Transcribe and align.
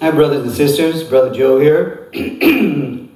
Hi, 0.00 0.12
brothers 0.12 0.44
and 0.44 0.52
sisters. 0.52 1.02
Brother 1.02 1.34
Joe 1.34 1.58
here. 1.58 2.08
I'm. 2.14 3.10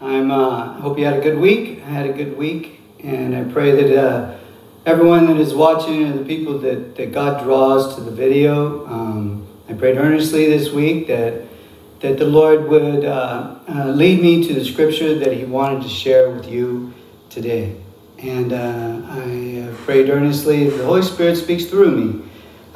Uh, 0.00 0.72
hope 0.80 0.98
you 0.98 1.04
had 1.04 1.18
a 1.18 1.20
good 1.20 1.38
week. 1.38 1.80
I 1.86 1.88
had 1.88 2.10
a 2.10 2.12
good 2.12 2.36
week, 2.36 2.80
and 2.98 3.36
I 3.36 3.44
pray 3.44 3.70
that 3.80 3.96
uh, 3.96 4.36
everyone 4.84 5.26
that 5.26 5.36
is 5.36 5.54
watching 5.54 6.02
and 6.02 6.18
the 6.18 6.24
people 6.24 6.58
that, 6.58 6.96
that 6.96 7.12
God 7.12 7.44
draws 7.44 7.94
to 7.94 8.00
the 8.00 8.10
video, 8.10 8.84
um, 8.88 9.46
I 9.68 9.74
prayed 9.74 9.98
earnestly 9.98 10.46
this 10.46 10.72
week 10.72 11.06
that 11.06 11.44
that 12.00 12.18
the 12.18 12.26
Lord 12.26 12.66
would 12.70 13.04
uh, 13.04 13.58
uh 13.68 13.84
lead 13.90 14.20
me 14.20 14.48
to 14.48 14.52
the 14.52 14.64
scripture 14.64 15.14
that 15.20 15.32
He 15.32 15.44
wanted 15.44 15.84
to 15.84 15.88
share 15.88 16.28
with 16.28 16.50
you 16.50 16.92
today. 17.30 17.76
And 18.18 18.52
uh, 18.52 19.00
I 19.10 19.68
uh, 19.70 19.76
prayed 19.84 20.10
earnestly. 20.10 20.68
That 20.70 20.78
the 20.78 20.86
Holy 20.86 21.02
Spirit 21.02 21.36
speaks 21.36 21.66
through 21.66 21.92
me 21.92 22.25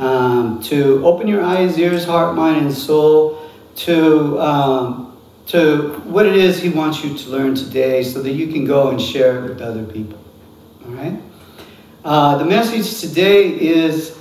um, 0.01 0.62
to 0.62 1.05
open 1.05 1.29
your 1.29 1.45
eyes, 1.45 1.79
ears, 1.79 2.07
heart, 2.07 2.35
mind, 2.35 2.57
and 2.66 2.75
soul 2.75 3.51
to, 3.77 4.41
um, 4.41 5.16
to 5.47 6.01
what 6.05 6.24
it 6.24 6.37
is 6.37 6.61
He 6.61 6.70
wants 6.70 7.05
you 7.05 7.16
to 7.16 7.29
learn 7.29 7.55
today 7.55 8.02
so 8.02 8.23
that 8.23 8.33
you 8.33 8.48
can 8.48 8.65
go 8.65 8.88
and 8.88 9.01
share 9.01 9.45
it 9.45 9.48
with 9.48 9.60
other 9.60 9.84
people. 9.84 10.19
All 10.87 10.93
right? 10.93 11.21
Uh, 12.02 12.38
the 12.38 12.47
message 12.47 13.01
today 13.01 13.48
is 13.51 14.19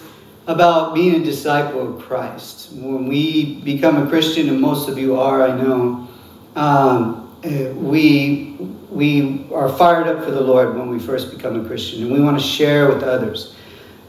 about 0.47 0.93
being 0.93 1.21
a 1.21 1.23
disciple 1.23 1.95
of 1.95 2.03
Christ. 2.03 2.73
When 2.73 3.07
we 3.07 3.61
become 3.61 4.05
a 4.05 4.09
Christian, 4.09 4.49
and 4.49 4.59
most 4.59 4.89
of 4.89 4.97
you 4.97 5.17
are, 5.17 5.47
I 5.47 5.55
know, 5.55 6.09
um, 6.57 7.39
eh, 7.43 7.71
we, 7.71 8.57
we 8.89 9.45
are 9.53 9.69
fired 9.69 10.07
up 10.07 10.25
for 10.25 10.31
the 10.31 10.41
Lord 10.41 10.75
when 10.75 10.89
we 10.89 10.99
first 10.99 11.31
become 11.31 11.63
a 11.63 11.65
Christian, 11.65 12.03
and 12.03 12.11
we 12.11 12.19
want 12.19 12.37
to 12.37 12.45
share 12.45 12.89
with 12.89 13.01
others. 13.01 13.55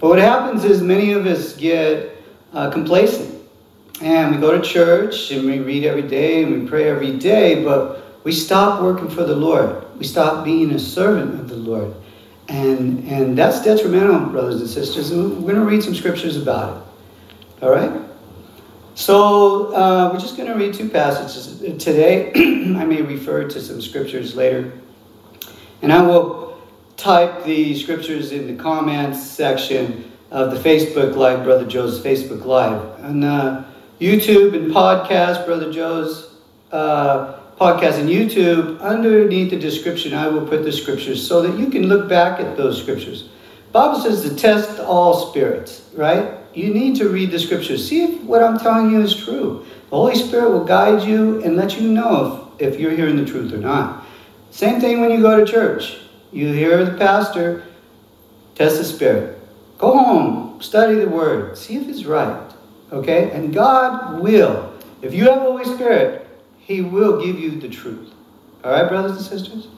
But 0.01 0.09
what 0.09 0.19
happens 0.19 0.65
is 0.65 0.81
many 0.81 1.13
of 1.13 1.27
us 1.27 1.55
get 1.55 2.17
uh, 2.53 2.71
complacent. 2.71 3.39
And 4.01 4.35
we 4.35 4.41
go 4.41 4.59
to 4.59 4.67
church 4.67 5.31
and 5.31 5.45
we 5.45 5.59
read 5.59 5.85
every 5.85 6.03
day 6.03 6.43
and 6.43 6.63
we 6.63 6.67
pray 6.67 6.89
every 6.89 7.19
day, 7.19 7.63
but 7.63 8.25
we 8.25 8.33
stop 8.33 8.83
working 8.83 9.11
for 9.11 9.25
the 9.25 9.37
Lord. 9.37 9.85
We 9.99 10.07
stop 10.07 10.43
being 10.43 10.73
a 10.73 10.79
servant 10.79 11.39
of 11.39 11.51
the 11.51 11.57
Lord. 11.57 11.95
And, 12.49 13.07
and 13.07 13.37
that's 13.37 13.63
detrimental, 13.63 14.21
brothers 14.31 14.61
and 14.61 14.71
sisters. 14.71 15.11
And 15.11 15.45
we're 15.45 15.53
going 15.53 15.57
to 15.57 15.71
read 15.71 15.83
some 15.83 15.95
scriptures 15.95 16.39
about 16.39 16.79
it. 16.79 17.63
All 17.63 17.71
right? 17.71 17.93
So 18.95 19.75
uh, 19.75 20.11
we're 20.13 20.19
just 20.19 20.37
going 20.37 20.49
to 20.49 20.55
read 20.55 20.75
two 20.75 20.89
passages 20.89 21.59
today. 21.83 22.33
I 22.35 22.85
may 22.85 23.03
refer 23.03 23.47
to 23.49 23.61
some 23.61 23.83
scriptures 23.83 24.35
later. 24.35 24.73
And 25.83 25.93
I 25.93 26.03
will 26.03 26.40
type 27.01 27.45
the 27.45 27.75
scriptures 27.75 28.31
in 28.31 28.47
the 28.47 28.63
comments 28.63 29.23
section 29.23 30.13
of 30.31 30.51
the 30.51 30.57
Facebook 30.57 31.17
Live, 31.17 31.45
Brother 31.45 31.67
Joe's 31.67 31.99
Facebook 32.01 32.45
Live. 32.45 33.03
And 33.03 33.25
uh, 33.25 33.65
YouTube 33.99 34.55
and 34.55 34.71
podcast, 34.71 35.47
Brother 35.47 35.73
Joe's 35.73 36.35
uh, 36.71 37.41
podcast 37.59 37.99
and 37.99 38.09
YouTube, 38.09 38.81
underneath 38.81 39.51
the 39.51 39.59
description, 39.59 40.13
I 40.13 40.29
will 40.29 40.47
put 40.47 40.63
the 40.63 40.73
scriptures 40.73 41.27
so 41.27 41.41
that 41.43 41.59
you 41.59 41.71
can 41.71 41.87
look 41.87 42.09
back 42.09 42.39
at 42.39 42.57
those 42.57 42.81
scriptures. 42.81 43.31
Bible 43.73 44.01
says 44.01 44.23
to 44.23 44.37
test 44.37 44.79
all 44.81 45.31
spirits, 45.31 45.89
right? 45.95 46.35
You 46.55 46.75
need 46.75 46.97
to 46.97 47.09
read 47.09 47.31
the 47.31 47.39
scriptures. 47.39 47.89
See 47.89 48.03
if 48.03 48.23
what 48.25 48.43
I'm 48.43 48.59
telling 48.59 48.91
you 48.91 49.01
is 49.01 49.17
true. 49.17 49.65
The 49.89 49.97
Holy 49.97 50.17
Spirit 50.17 50.51
will 50.51 50.65
guide 50.65 51.03
you 51.03 51.43
and 51.43 51.57
let 51.57 51.81
you 51.81 51.89
know 51.89 52.53
if, 52.59 52.75
if 52.75 52.81
you're 52.81 52.95
hearing 52.95 53.17
the 53.17 53.25
truth 53.25 53.53
or 53.55 53.59
not. 53.59 54.05
Same 54.51 54.81
thing 54.81 55.01
when 55.01 55.11
you 55.11 55.23
go 55.23 55.43
to 55.43 55.51
church. 55.51 55.97
You 56.33 56.53
hear 56.53 56.85
the 56.85 56.97
pastor, 56.97 57.65
test 58.55 58.79
the 58.79 58.85
spirit. 58.85 59.39
Go 59.79 59.97
home, 59.97 60.61
study 60.61 60.97
the 60.97 61.09
word, 61.09 61.57
see 61.57 61.77
if 61.77 61.89
it's 61.89 62.05
right. 62.05 62.53
Okay? 62.93 63.31
And 63.31 63.53
God 63.53 64.21
will. 64.21 64.73
If 65.03 65.15
you 65.15 65.25
have 65.25 65.39
Holy 65.39 65.65
Spirit, 65.65 66.27
He 66.59 66.83
will 66.83 67.25
give 67.25 67.39
you 67.39 67.59
the 67.59 67.69
truth. 67.69 68.13
All 68.63 68.71
right, 68.71 68.89
brothers 68.89 69.13
and 69.13 69.21
sisters? 69.21 69.69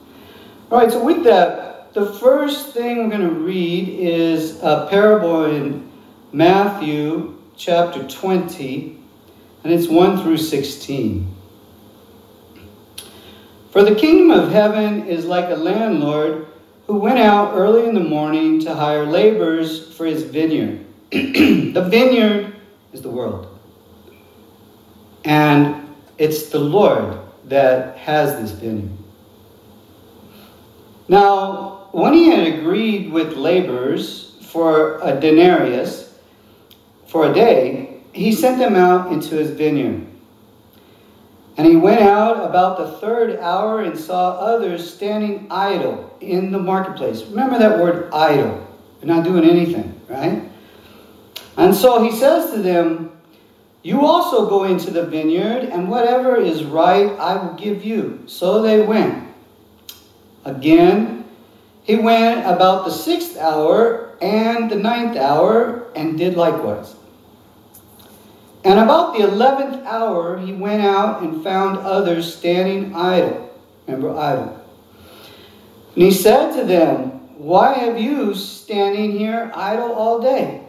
All 0.69 0.79
right, 0.79 0.91
so 0.91 1.03
with 1.03 1.23
that, 1.23 1.93
the 1.93 2.05
first 2.13 2.73
thing 2.73 2.97
we're 2.97 3.15
going 3.15 3.29
to 3.29 3.35
read 3.35 3.87
is 3.87 4.59
a 4.61 4.87
parable 4.89 5.45
in 5.45 5.89
Matthew 6.31 7.37
chapter 7.55 8.07
20, 8.07 8.97
and 9.63 9.73
it's 9.73 9.87
1 9.87 10.23
through 10.23 10.37
16. 10.37 11.33
For 13.73 13.83
the 13.83 13.95
kingdom 13.95 14.29
of 14.29 14.51
heaven 14.51 15.07
is 15.07 15.25
like 15.25 15.49
a 15.49 15.55
landlord 15.55 16.45
who 16.85 16.99
went 16.99 17.17
out 17.17 17.55
early 17.55 17.89
in 17.89 17.95
the 17.95 18.03
morning 18.03 18.59
to 18.59 18.75
hire 18.75 19.03
laborers 19.03 19.91
for 19.95 20.05
his 20.05 20.21
vineyard. 20.21 20.85
the 21.11 21.87
vineyard 21.89 22.55
is 22.91 23.01
the 23.01 23.09
world. 23.09 23.59
And 25.25 25.89
it's 26.19 26.49
the 26.49 26.59
Lord 26.59 27.17
that 27.45 27.97
has 27.97 28.39
this 28.39 28.51
vineyard. 28.51 28.91
Now, 31.07 31.87
when 31.93 32.13
he 32.13 32.27
had 32.29 32.45
agreed 32.45 33.11
with 33.11 33.33
laborers 33.33 34.35
for 34.51 34.99
a 35.01 35.19
denarius 35.19 36.13
for 37.07 37.31
a 37.31 37.33
day, 37.33 38.03
he 38.13 38.33
sent 38.33 38.59
them 38.59 38.75
out 38.75 39.11
into 39.11 39.33
his 39.33 39.49
vineyard. 39.49 40.05
And 41.55 41.67
he 41.67 41.75
went 41.75 42.01
out 42.01 42.49
about 42.49 42.77
the 42.77 42.97
third 42.97 43.39
hour 43.39 43.81
and 43.81 43.97
saw 43.97 44.31
others 44.31 44.91
standing 44.91 45.47
idle 45.51 46.15
in 46.19 46.51
the 46.51 46.57
marketplace. 46.57 47.21
Remember 47.23 47.59
that 47.59 47.79
word 47.79 48.11
idle. 48.11 48.67
They're 48.99 49.15
not 49.15 49.23
doing 49.23 49.47
anything, 49.47 49.99
right? 50.07 50.49
And 51.57 51.75
so 51.75 52.03
he 52.03 52.11
says 52.11 52.51
to 52.51 52.61
them, 52.61 53.11
You 53.83 54.05
also 54.05 54.49
go 54.49 54.63
into 54.63 54.89
the 54.89 55.05
vineyard, 55.05 55.65
and 55.65 55.89
whatever 55.89 56.37
is 56.37 56.63
right 56.63 57.11
I 57.19 57.35
will 57.35 57.53
give 57.53 57.83
you. 57.83 58.23
So 58.25 58.61
they 58.61 58.81
went. 58.81 59.27
Again, 60.45 61.25
he 61.83 61.95
went 61.95 62.39
about 62.47 62.85
the 62.85 62.91
sixth 62.91 63.37
hour 63.37 64.17
and 64.21 64.71
the 64.71 64.75
ninth 64.75 65.17
hour 65.17 65.91
and 65.95 66.17
did 66.17 66.35
likewise. 66.35 66.95
And 68.63 68.79
about 68.79 69.17
the 69.17 69.23
eleventh 69.23 69.85
hour, 69.85 70.37
he 70.37 70.53
went 70.53 70.83
out 70.83 71.21
and 71.21 71.43
found 71.43 71.79
others 71.79 72.33
standing 72.33 72.95
idle. 72.95 73.53
Remember, 73.87 74.17
idle. 74.17 74.59
And 75.95 76.03
he 76.03 76.11
said 76.11 76.55
to 76.55 76.63
them, 76.63 77.09
Why 77.37 77.73
have 77.73 77.99
you 77.99 78.33
standing 78.33 79.11
here 79.11 79.51
idle 79.53 79.91
all 79.91 80.21
day? 80.21 80.61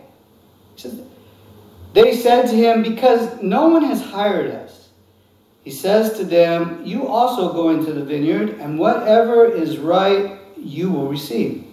They 1.93 2.16
said 2.16 2.47
to 2.49 2.56
him, 2.56 2.82
Because 2.82 3.41
no 3.41 3.69
one 3.69 3.84
has 3.84 4.03
hired 4.03 4.50
us. 4.50 4.88
He 5.62 5.71
says 5.71 6.19
to 6.19 6.25
them, 6.25 6.84
You 6.84 7.06
also 7.06 7.53
go 7.53 7.71
into 7.71 7.93
the 7.93 8.05
vineyard, 8.05 8.59
and 8.59 8.78
whatever 8.78 9.47
is 9.47 9.78
right 9.78 10.38
you 10.59 10.91
will 10.91 11.09
receive. 11.09 11.65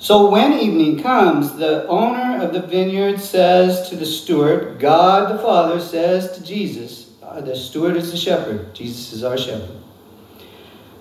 So 0.00 0.30
when 0.30 0.52
evening 0.52 1.02
comes, 1.02 1.56
the 1.56 1.86
owner 1.88 2.42
of 2.44 2.52
the 2.52 2.62
vineyard 2.62 3.18
says 3.18 3.88
to 3.88 3.96
the 3.96 4.06
steward, 4.06 4.78
God 4.78 5.34
the 5.34 5.42
Father 5.42 5.80
says 5.80 6.32
to 6.38 6.44
Jesus, 6.44 7.14
uh, 7.20 7.40
the 7.40 7.56
steward 7.56 7.96
is 7.96 8.12
the 8.12 8.16
shepherd, 8.16 8.74
Jesus 8.74 9.12
is 9.12 9.24
our 9.24 9.36
shepherd. 9.36 9.76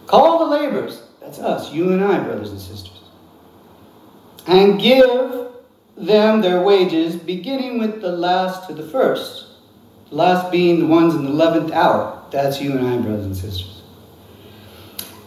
Call 0.07 0.39
the 0.39 0.45
laborers, 0.45 1.03
that's 1.21 1.37
us, 1.37 1.71
you 1.71 1.91
and 1.91 2.03
I, 2.03 2.19
brothers 2.23 2.49
and 2.49 2.59
sisters, 2.59 3.01
and 4.47 4.81
give 4.81 5.47
them 5.95 6.41
their 6.41 6.61
wages, 6.61 7.15
beginning 7.15 7.77
with 7.77 8.01
the 8.01 8.11
last 8.11 8.67
to 8.67 8.73
the 8.73 8.87
first. 8.87 9.47
The 10.09 10.15
last 10.15 10.51
being 10.51 10.79
the 10.79 10.87
ones 10.87 11.13
in 11.15 11.23
the 11.25 11.31
eleventh 11.31 11.71
hour. 11.71 12.23
That's 12.31 12.61
you 12.61 12.71
and 12.71 12.87
I, 12.87 12.97
brothers 12.97 13.25
and 13.25 13.35
sisters. 13.35 13.76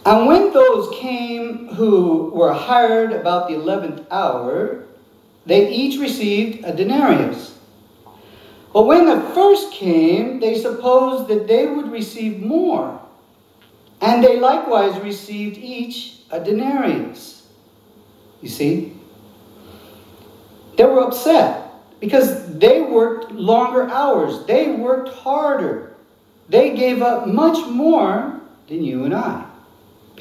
And 0.05 0.25
when 0.25 0.51
those 0.51 0.95
came 0.99 1.67
who 1.75 2.31
were 2.33 2.53
hired 2.53 3.13
about 3.13 3.47
the 3.47 3.55
eleventh 3.55 4.05
hour, 4.11 4.85
they 5.45 5.71
each 5.71 5.99
received 5.99 6.65
a 6.65 6.75
denarius. 6.75 7.57
But 8.73 8.83
when 8.83 9.05
the 9.05 9.21
first 9.35 9.71
came, 9.73 10.39
they 10.39 10.57
supposed 10.57 11.27
that 11.27 11.47
they 11.47 11.67
would 11.67 11.91
receive 11.91 12.39
more. 12.39 12.99
And 13.99 14.23
they 14.23 14.39
likewise 14.39 14.99
received 15.01 15.57
each 15.57 16.21
a 16.31 16.39
denarius. 16.39 17.47
You 18.41 18.49
see? 18.49 18.93
They 20.77 20.85
were 20.85 21.01
upset 21.01 21.71
because 21.99 22.57
they 22.57 22.81
worked 22.81 23.31
longer 23.31 23.87
hours, 23.89 24.45
they 24.45 24.71
worked 24.71 25.09
harder, 25.09 25.95
they 26.49 26.75
gave 26.75 27.03
up 27.03 27.27
much 27.27 27.67
more 27.69 28.39
than 28.67 28.83
you 28.83 29.03
and 29.03 29.13
I. 29.13 29.50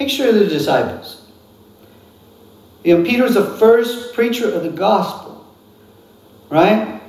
Picture 0.01 0.31
of 0.31 0.37
the 0.37 0.47
disciples. 0.47 1.21
You 2.85 2.97
know, 2.97 3.05
Peter's 3.05 3.35
the 3.35 3.45
first 3.59 4.15
preacher 4.15 4.51
of 4.51 4.63
the 4.63 4.71
gospel, 4.71 5.47
right? 6.49 7.03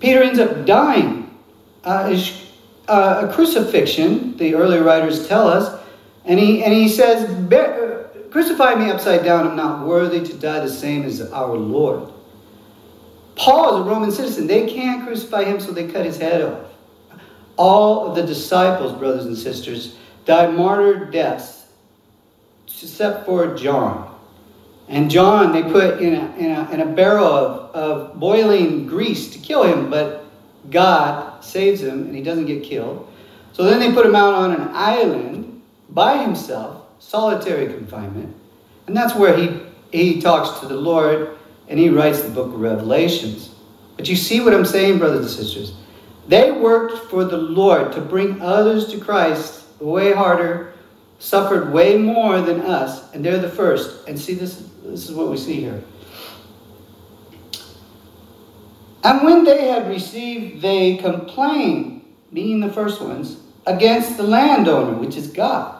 Peter 0.00 0.22
ends 0.22 0.38
up 0.38 0.66
dying. 0.66 1.34
Uh, 1.82 2.14
uh, 2.88 3.26
a 3.26 3.32
crucifixion, 3.32 4.36
the 4.36 4.54
early 4.54 4.80
writers 4.80 5.26
tell 5.26 5.48
us, 5.48 5.82
and 6.26 6.38
he, 6.38 6.62
and 6.62 6.74
he 6.74 6.90
says, 6.90 7.24
Crucify 8.30 8.74
me 8.74 8.90
upside 8.90 9.24
down, 9.24 9.46
I'm 9.46 9.56
not 9.56 9.86
worthy 9.86 10.22
to 10.26 10.34
die 10.34 10.60
the 10.60 10.68
same 10.68 11.04
as 11.04 11.22
our 11.32 11.56
Lord. 11.56 12.12
Paul 13.34 13.80
is 13.80 13.86
a 13.86 13.90
Roman 13.90 14.12
citizen. 14.12 14.46
They 14.46 14.66
can't 14.66 15.06
crucify 15.06 15.44
him, 15.44 15.58
so 15.58 15.72
they 15.72 15.88
cut 15.88 16.04
his 16.04 16.18
head 16.18 16.42
off. 16.42 16.68
All 17.56 18.06
of 18.06 18.14
the 18.14 18.26
disciples, 18.26 18.92
brothers 18.92 19.24
and 19.24 19.38
sisters, 19.38 19.96
died 20.26 20.52
martyr 20.52 21.06
deaths, 21.06 21.63
except 22.82 23.26
for 23.26 23.54
John. 23.54 24.14
And 24.88 25.10
John, 25.10 25.52
they 25.52 25.62
put 25.62 26.00
in 26.00 26.14
a, 26.14 26.36
in 26.36 26.50
a, 26.50 26.70
in 26.72 26.80
a 26.80 26.86
barrel 26.86 27.26
of, 27.26 27.74
of 27.74 28.20
boiling 28.20 28.86
grease 28.86 29.30
to 29.30 29.38
kill 29.38 29.62
him, 29.62 29.88
but 29.88 30.26
God 30.70 31.42
saves 31.42 31.80
him 31.80 32.02
and 32.04 32.14
he 32.14 32.22
doesn't 32.22 32.46
get 32.46 32.62
killed. 32.62 33.10
So 33.52 33.64
then 33.64 33.78
they 33.78 33.92
put 33.92 34.04
him 34.04 34.16
out 34.16 34.34
on 34.34 34.52
an 34.52 34.68
island 34.72 35.62
by 35.90 36.18
himself, 36.18 36.82
solitary 36.98 37.72
confinement. 37.72 38.34
And 38.86 38.96
that's 38.96 39.14
where 39.14 39.36
he, 39.36 39.60
he 39.92 40.20
talks 40.20 40.60
to 40.60 40.66
the 40.66 40.76
Lord 40.76 41.38
and 41.68 41.78
he 41.78 41.88
writes 41.88 42.22
the 42.22 42.30
book 42.30 42.48
of 42.48 42.60
Revelations. 42.60 43.54
But 43.96 44.08
you 44.08 44.16
see 44.16 44.40
what 44.40 44.52
I'm 44.52 44.66
saying, 44.66 44.98
brothers 44.98 45.20
and 45.20 45.30
sisters? 45.30 45.74
They 46.28 46.50
worked 46.50 47.10
for 47.10 47.24
the 47.24 47.36
Lord 47.36 47.92
to 47.92 48.00
bring 48.00 48.40
others 48.42 48.88
to 48.88 48.98
Christ 48.98 49.64
way 49.80 50.12
harder, 50.12 50.73
suffered 51.24 51.72
way 51.72 51.96
more 51.96 52.42
than 52.42 52.60
us, 52.60 53.10
and 53.14 53.24
they're 53.24 53.38
the 53.38 53.48
first. 53.48 54.06
And 54.06 54.18
see, 54.18 54.34
this, 54.34 54.62
this 54.84 55.08
is 55.08 55.16
what 55.16 55.30
we 55.30 55.38
see 55.38 55.54
here. 55.54 55.82
And 59.02 59.22
when 59.22 59.44
they 59.44 59.68
had 59.68 59.88
received, 59.88 60.60
they 60.60 60.96
complained, 60.96 62.04
being 62.32 62.60
the 62.60 62.70
first 62.70 63.00
ones, 63.00 63.38
against 63.66 64.18
the 64.18 64.22
landowner, 64.22 64.92
which 64.98 65.16
is 65.16 65.28
God, 65.28 65.74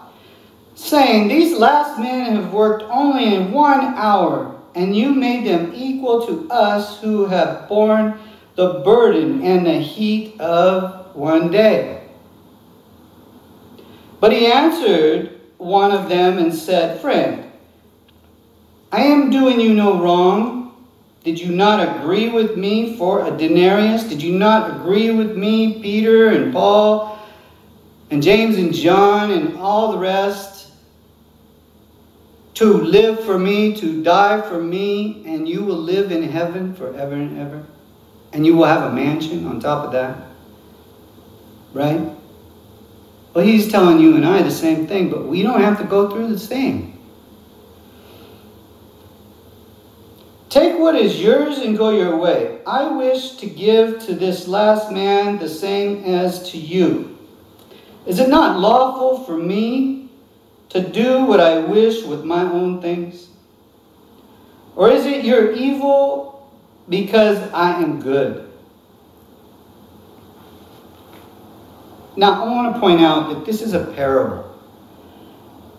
saying, 0.75 1.29
These 1.29 1.59
last 1.59 1.99
men 1.99 2.37
have 2.37 2.53
worked 2.53 2.85
only 2.85 3.35
in 3.35 3.53
one 3.53 3.81
hour, 3.97 4.59
and 4.75 4.97
you 4.97 5.11
made 5.11 5.47
them 5.47 5.73
equal 5.75 6.27
to 6.27 6.51
us 6.51 7.01
who 7.03 7.27
have 7.27 7.69
borne 7.69 8.19
the 8.57 8.81
burden 8.81 9.43
and 9.43 9.67
the 9.67 9.79
heat 9.79 10.41
of 10.41 11.15
one 11.15 11.51
day. 11.51 12.09
But 14.21 14.33
he 14.33 14.47
answered 14.47 15.34
one 15.65 15.91
of 15.91 16.09
them 16.09 16.39
and 16.39 16.55
said, 16.55 17.01
Friend, 17.01 17.51
I 18.93 19.03
am 19.03 19.31
doing 19.31 19.61
you 19.61 19.75
no 19.75 20.01
wrong. 20.01 20.87
Did 21.25 21.41
you 21.41 21.51
not 21.51 21.81
agree 21.97 22.29
with 22.29 22.57
me 22.57 22.97
for 22.97 23.27
a 23.27 23.37
denarius? 23.37 24.05
Did 24.05 24.23
you 24.23 24.39
not 24.39 24.77
agree 24.77 25.11
with 25.11 25.37
me, 25.37 25.81
Peter 25.83 26.29
and 26.29 26.53
Paul 26.53 27.19
and 28.11 28.23
James 28.23 28.57
and 28.57 28.75
John 28.75 29.31
and 29.31 29.57
all 29.57 29.93
the 29.93 29.99
rest? 29.99 30.71
To 32.55 32.67
live 32.67 33.25
for 33.25 33.39
me, 33.39 33.75
to 33.77 34.03
die 34.05 34.41
for 34.43 34.63
me, 34.63 35.25
and 35.27 35.49
you 35.49 35.65
will 35.65 35.79
live 35.79 36.13
in 36.13 36.23
heaven 36.23 36.75
forever 36.75 37.15
and 37.15 37.39
ever. 37.39 37.67
And 38.33 38.47
you 38.47 38.55
will 38.55 38.67
have 38.67 38.93
a 38.93 38.95
mansion 38.95 39.47
on 39.47 39.59
top 39.59 39.87
of 39.87 39.93
that. 39.93 40.19
Right? 41.73 42.15
Well, 43.35 43.45
he's 43.45 43.71
telling 43.71 43.99
you 43.99 44.15
and 44.15 44.25
I 44.25 44.43
the 44.43 44.51
same 44.51 44.87
thing, 44.87 45.11
but 45.11 45.27
we 45.27 45.43
don't 45.43 45.61
have 45.61 45.79
to 45.79 45.85
go 45.85 46.09
through 46.09 46.29
the 46.29 46.39
same. 46.39 46.95
Take 50.49 50.79
what 50.79 50.95
is 50.95 51.21
yours 51.21 51.59
and 51.59 51.77
go 51.77 51.91
your 51.91 52.17
way. 52.17 52.61
I 52.65 52.87
wish 52.97 53.33
to 53.39 53.47
give 53.47 53.99
to 54.07 54.15
this 54.15 54.47
last 54.47 54.93
man 54.93 55.39
the 55.39 55.49
same 55.49 56.05
as 56.05 56.49
to 56.53 56.59
you. 56.59 57.19
Is 58.07 58.21
it 58.21 58.29
not 58.29 58.61
lawful 58.61 59.25
for 59.25 59.37
me 59.37 60.11
to 60.69 60.81
do 60.81 61.25
what 61.25 61.41
I 61.41 61.59
wish 61.59 62.05
with 62.05 62.23
my 62.23 62.43
own 62.43 62.81
things? 62.81 63.31
Or 64.77 64.93
is 64.93 65.07
it 65.07 65.25
your 65.25 65.51
evil 65.53 66.53
because 66.89 67.39
I 67.53 67.83
am 67.83 68.01
good? 68.01 68.49
Now, 72.17 72.45
I 72.45 72.49
want 72.49 72.75
to 72.75 72.81
point 72.81 73.01
out 73.01 73.31
that 73.31 73.45
this 73.45 73.61
is 73.61 73.73
a 73.73 73.85
parable. 73.85 74.51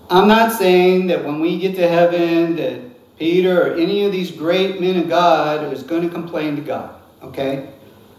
I'm 0.09 0.27
not 0.27 0.51
saying 0.51 1.07
that 1.07 1.23
when 1.25 1.39
we 1.39 1.57
get 1.57 1.75
to 1.75 1.87
heaven 1.87 2.55
that 2.57 3.17
Peter 3.17 3.69
or 3.69 3.75
any 3.75 4.03
of 4.03 4.11
these 4.11 4.31
great 4.31 4.81
men 4.81 4.97
of 4.97 5.07
God 5.07 5.71
is 5.73 5.83
going 5.83 6.03
to 6.03 6.09
complain 6.09 6.55
to 6.57 6.61
God. 6.61 7.01
Okay? 7.23 7.69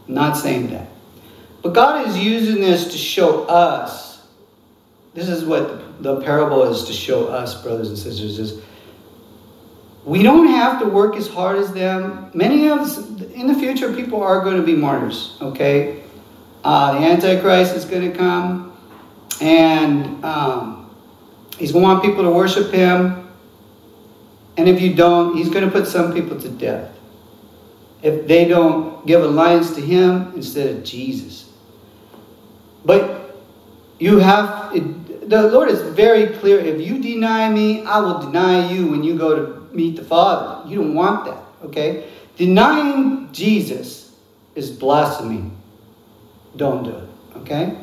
I'm 0.08 0.14
not 0.14 0.36
saying 0.36 0.70
that. 0.70 0.88
But 1.62 1.74
God 1.74 2.06
is 2.06 2.18
using 2.18 2.60
this 2.60 2.92
to 2.92 2.98
show 2.98 3.44
us. 3.44 4.26
This 5.14 5.28
is 5.28 5.44
what 5.44 6.02
the 6.02 6.20
parable 6.22 6.64
is 6.64 6.84
to 6.84 6.92
show 6.92 7.28
us, 7.28 7.60
brothers 7.62 7.88
and 7.88 7.98
sisters, 7.98 8.38
is 8.38 8.62
we 10.04 10.22
don't 10.22 10.48
have 10.48 10.80
to 10.80 10.86
work 10.86 11.16
as 11.16 11.26
hard 11.26 11.58
as 11.58 11.72
them. 11.72 12.30
Many 12.34 12.68
of 12.68 12.78
us, 12.78 12.98
in 13.32 13.46
the 13.46 13.54
future, 13.54 13.92
people 13.92 14.22
are 14.22 14.42
going 14.44 14.56
to 14.56 14.62
be 14.62 14.74
martyrs, 14.74 15.36
okay? 15.40 16.04
Uh, 16.66 16.98
the 16.98 17.06
Antichrist 17.06 17.76
is 17.76 17.84
going 17.84 18.10
to 18.10 18.18
come, 18.18 18.76
and 19.40 20.24
um, 20.24 20.90
he's 21.56 21.70
going 21.70 21.84
to 21.84 21.88
want 21.88 22.02
people 22.02 22.24
to 22.24 22.30
worship 22.30 22.72
him. 22.72 23.28
And 24.56 24.68
if 24.68 24.80
you 24.80 24.92
don't, 24.92 25.36
he's 25.36 25.48
going 25.48 25.64
to 25.64 25.70
put 25.70 25.86
some 25.86 26.12
people 26.12 26.40
to 26.40 26.48
death. 26.48 26.90
If 28.02 28.26
they 28.26 28.46
don't 28.46 29.06
give 29.06 29.22
alliance 29.22 29.76
to 29.76 29.80
him 29.80 30.32
instead 30.34 30.74
of 30.74 30.82
Jesus. 30.82 31.48
But 32.84 33.36
you 34.00 34.18
have, 34.18 34.74
it, 34.74 35.30
the 35.30 35.42
Lord 35.42 35.68
is 35.68 35.80
very 35.94 36.36
clear. 36.38 36.58
If 36.58 36.80
you 36.80 37.00
deny 37.00 37.48
me, 37.48 37.84
I 37.84 38.00
will 38.00 38.18
deny 38.18 38.72
you 38.72 38.88
when 38.88 39.04
you 39.04 39.16
go 39.16 39.36
to 39.36 39.68
meet 39.72 39.94
the 39.94 40.04
Father. 40.04 40.68
You 40.68 40.78
don't 40.78 40.94
want 40.94 41.26
that, 41.26 41.44
okay? 41.66 42.10
Denying 42.36 43.32
Jesus 43.32 44.16
is 44.56 44.72
blasphemy. 44.72 45.52
Don't 46.56 46.84
do 46.84 46.90
it, 46.90 47.08
okay? 47.38 47.76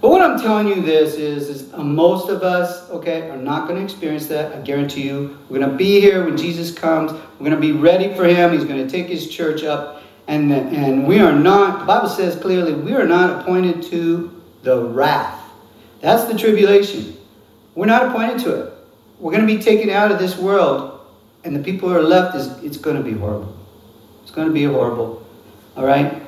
But 0.00 0.10
what 0.10 0.20
I'm 0.20 0.38
telling 0.38 0.68
you 0.68 0.82
this 0.82 1.14
is, 1.14 1.48
is 1.48 1.72
uh, 1.72 1.82
most 1.82 2.28
of 2.28 2.42
us, 2.42 2.88
okay, 2.90 3.30
are 3.30 3.36
not 3.36 3.66
going 3.66 3.78
to 3.78 3.84
experience 3.84 4.26
that. 4.26 4.54
I 4.54 4.60
guarantee 4.60 5.02
you. 5.02 5.38
We're 5.48 5.58
going 5.58 5.70
to 5.70 5.76
be 5.76 6.00
here 6.00 6.24
when 6.24 6.36
Jesus 6.36 6.70
comes. 6.70 7.12
We're 7.12 7.50
going 7.50 7.52
to 7.52 7.56
be 7.60 7.72
ready 7.72 8.12
for 8.14 8.24
him. 8.24 8.52
He's 8.52 8.64
going 8.64 8.86
to 8.86 8.90
take 8.90 9.06
his 9.06 9.28
church 9.28 9.64
up. 9.64 10.02
And, 10.28 10.52
and 10.52 11.06
we 11.06 11.20
are 11.20 11.32
not, 11.32 11.80
the 11.80 11.84
Bible 11.86 12.08
says 12.08 12.36
clearly, 12.36 12.74
we 12.74 12.92
are 12.92 13.06
not 13.06 13.40
appointed 13.40 13.82
to 13.84 14.42
the 14.62 14.84
wrath. 14.84 15.40
That's 16.00 16.24
the 16.24 16.36
tribulation. 16.36 17.16
We're 17.74 17.86
not 17.86 18.06
appointed 18.06 18.40
to 18.40 18.62
it. 18.62 18.72
We're 19.18 19.32
going 19.32 19.46
to 19.46 19.56
be 19.56 19.62
taken 19.62 19.88
out 19.88 20.12
of 20.12 20.18
this 20.18 20.36
world. 20.36 21.00
And 21.44 21.56
the 21.56 21.62
people 21.62 21.88
who 21.88 21.94
are 21.94 22.02
left, 22.02 22.36
is 22.36 22.48
it's 22.62 22.76
going 22.76 22.96
to 22.96 23.02
be 23.02 23.12
horrible. 23.12 23.56
It's 24.22 24.32
going 24.32 24.48
to 24.48 24.54
be 24.54 24.64
horrible. 24.64 25.24
All 25.76 25.86
right? 25.86 26.22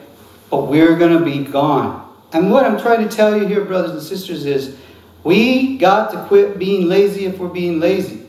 But 0.51 0.67
we're 0.67 0.97
going 0.97 1.19
to 1.19 1.25
be 1.25 1.45
gone. 1.45 2.05
And 2.33 2.51
what 2.51 2.65
I'm 2.65 2.79
trying 2.79 3.09
to 3.09 3.15
tell 3.15 3.37
you 3.37 3.47
here, 3.47 3.65
brothers 3.65 3.93
and 3.93 4.03
sisters, 4.03 4.45
is 4.45 4.77
we 5.25 5.79
got 5.79 6.11
to 6.13 6.25
quit 6.27 6.59
being 6.59 6.89
lazy 6.89 7.27
if 7.27 7.39
we're 7.39 7.49
being 7.49 7.81
lazy. 7.81 8.27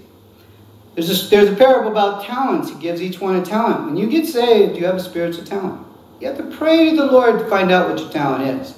There's 0.96 1.26
a, 1.26 1.30
there's 1.30 1.50
a 1.50 1.56
parable 1.56 1.92
about 1.92 2.26
talents. 2.26 2.70
He 2.70 2.76
gives 2.80 3.02
each 3.02 3.22
one 3.22 3.36
a 3.36 3.46
talent. 3.46 3.86
When 3.86 3.98
you 3.98 4.10
get 4.10 4.26
saved, 4.26 4.78
you 4.78 4.86
have 4.86 4.96
a 4.96 5.00
spiritual 5.00 5.46
talent. 5.46 5.86
You 6.20 6.28
have 6.28 6.38
to 6.38 6.56
pray 6.58 6.90
to 6.90 6.96
the 6.96 7.06
Lord 7.06 7.40
to 7.40 7.48
find 7.48 7.72
out 7.72 7.90
what 7.90 8.00
your 8.00 8.10
talent 8.10 8.62
is. 8.62 8.78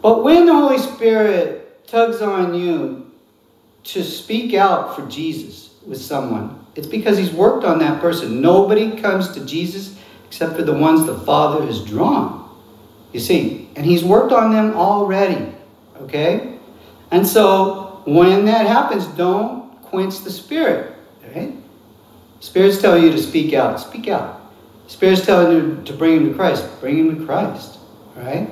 But 0.00 0.24
when 0.24 0.46
the 0.46 0.54
Holy 0.54 0.78
Spirit 0.78 1.86
tugs 1.86 2.22
on 2.22 2.54
you 2.54 3.10
to 3.84 4.02
speak 4.02 4.54
out 4.54 4.96
for 4.96 5.06
Jesus 5.08 5.74
with 5.86 6.00
someone, 6.00 6.64
it's 6.74 6.86
because 6.86 7.18
He's 7.18 7.32
worked 7.32 7.64
on 7.64 7.78
that 7.80 8.00
person. 8.00 8.40
Nobody 8.40 8.96
comes 8.96 9.32
to 9.32 9.44
Jesus 9.44 9.98
except 10.26 10.56
for 10.56 10.62
the 10.62 10.72
ones 10.72 11.04
the 11.04 11.18
Father 11.18 11.66
has 11.66 11.84
drawn. 11.84 12.39
You 13.12 13.20
see, 13.20 13.68
and 13.76 13.84
he's 13.84 14.04
worked 14.04 14.32
on 14.32 14.52
them 14.52 14.74
already. 14.74 15.52
Okay? 16.02 16.58
And 17.10 17.26
so 17.26 18.02
when 18.04 18.44
that 18.46 18.66
happens, 18.66 19.06
don't 19.06 19.70
quench 19.82 20.20
the 20.20 20.30
spirit. 20.30 20.94
Right? 21.34 21.54
Spirits 22.40 22.80
tell 22.80 22.98
you 22.98 23.10
to 23.10 23.18
speak 23.18 23.52
out. 23.52 23.80
Speak 23.80 24.08
out. 24.08 24.40
Spirits 24.86 25.24
telling 25.24 25.56
you 25.56 25.82
to 25.84 25.92
bring 25.92 26.16
him 26.16 26.30
to 26.30 26.34
Christ. 26.34 26.66
Bring 26.80 26.98
him 26.98 27.18
to 27.18 27.26
Christ. 27.26 27.78
Right? 28.16 28.50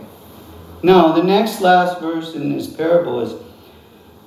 Now, 0.83 1.13
the 1.13 1.23
next 1.23 1.61
last 1.61 2.01
verse 2.01 2.35
in 2.35 2.53
this 2.53 2.67
parable 2.67 3.21
is 3.21 3.35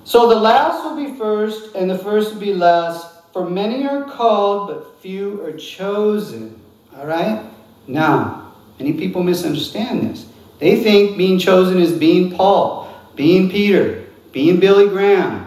So 0.03 0.27
the 0.27 0.35
last 0.35 0.83
will 0.83 0.95
be 0.95 1.17
first, 1.17 1.75
and 1.75 1.89
the 1.89 1.97
first 1.97 2.33
will 2.33 2.41
be 2.41 2.53
last. 2.53 3.07
For 3.31 3.49
many 3.49 3.87
are 3.87 4.03
called, 4.03 4.67
but 4.67 4.99
few 4.99 5.41
are 5.45 5.53
chosen. 5.53 6.59
All 6.97 7.05
right? 7.05 7.45
Now, 7.87 8.40
Many 8.81 8.93
people 8.93 9.21
misunderstand 9.21 10.09
this. 10.09 10.25
They 10.57 10.81
think 10.81 11.15
being 11.15 11.37
chosen 11.37 11.79
is 11.79 11.91
being 11.91 12.35
Paul, 12.35 12.91
being 13.13 13.47
Peter, 13.47 14.07
being 14.31 14.59
Billy 14.59 14.87
Graham. 14.87 15.45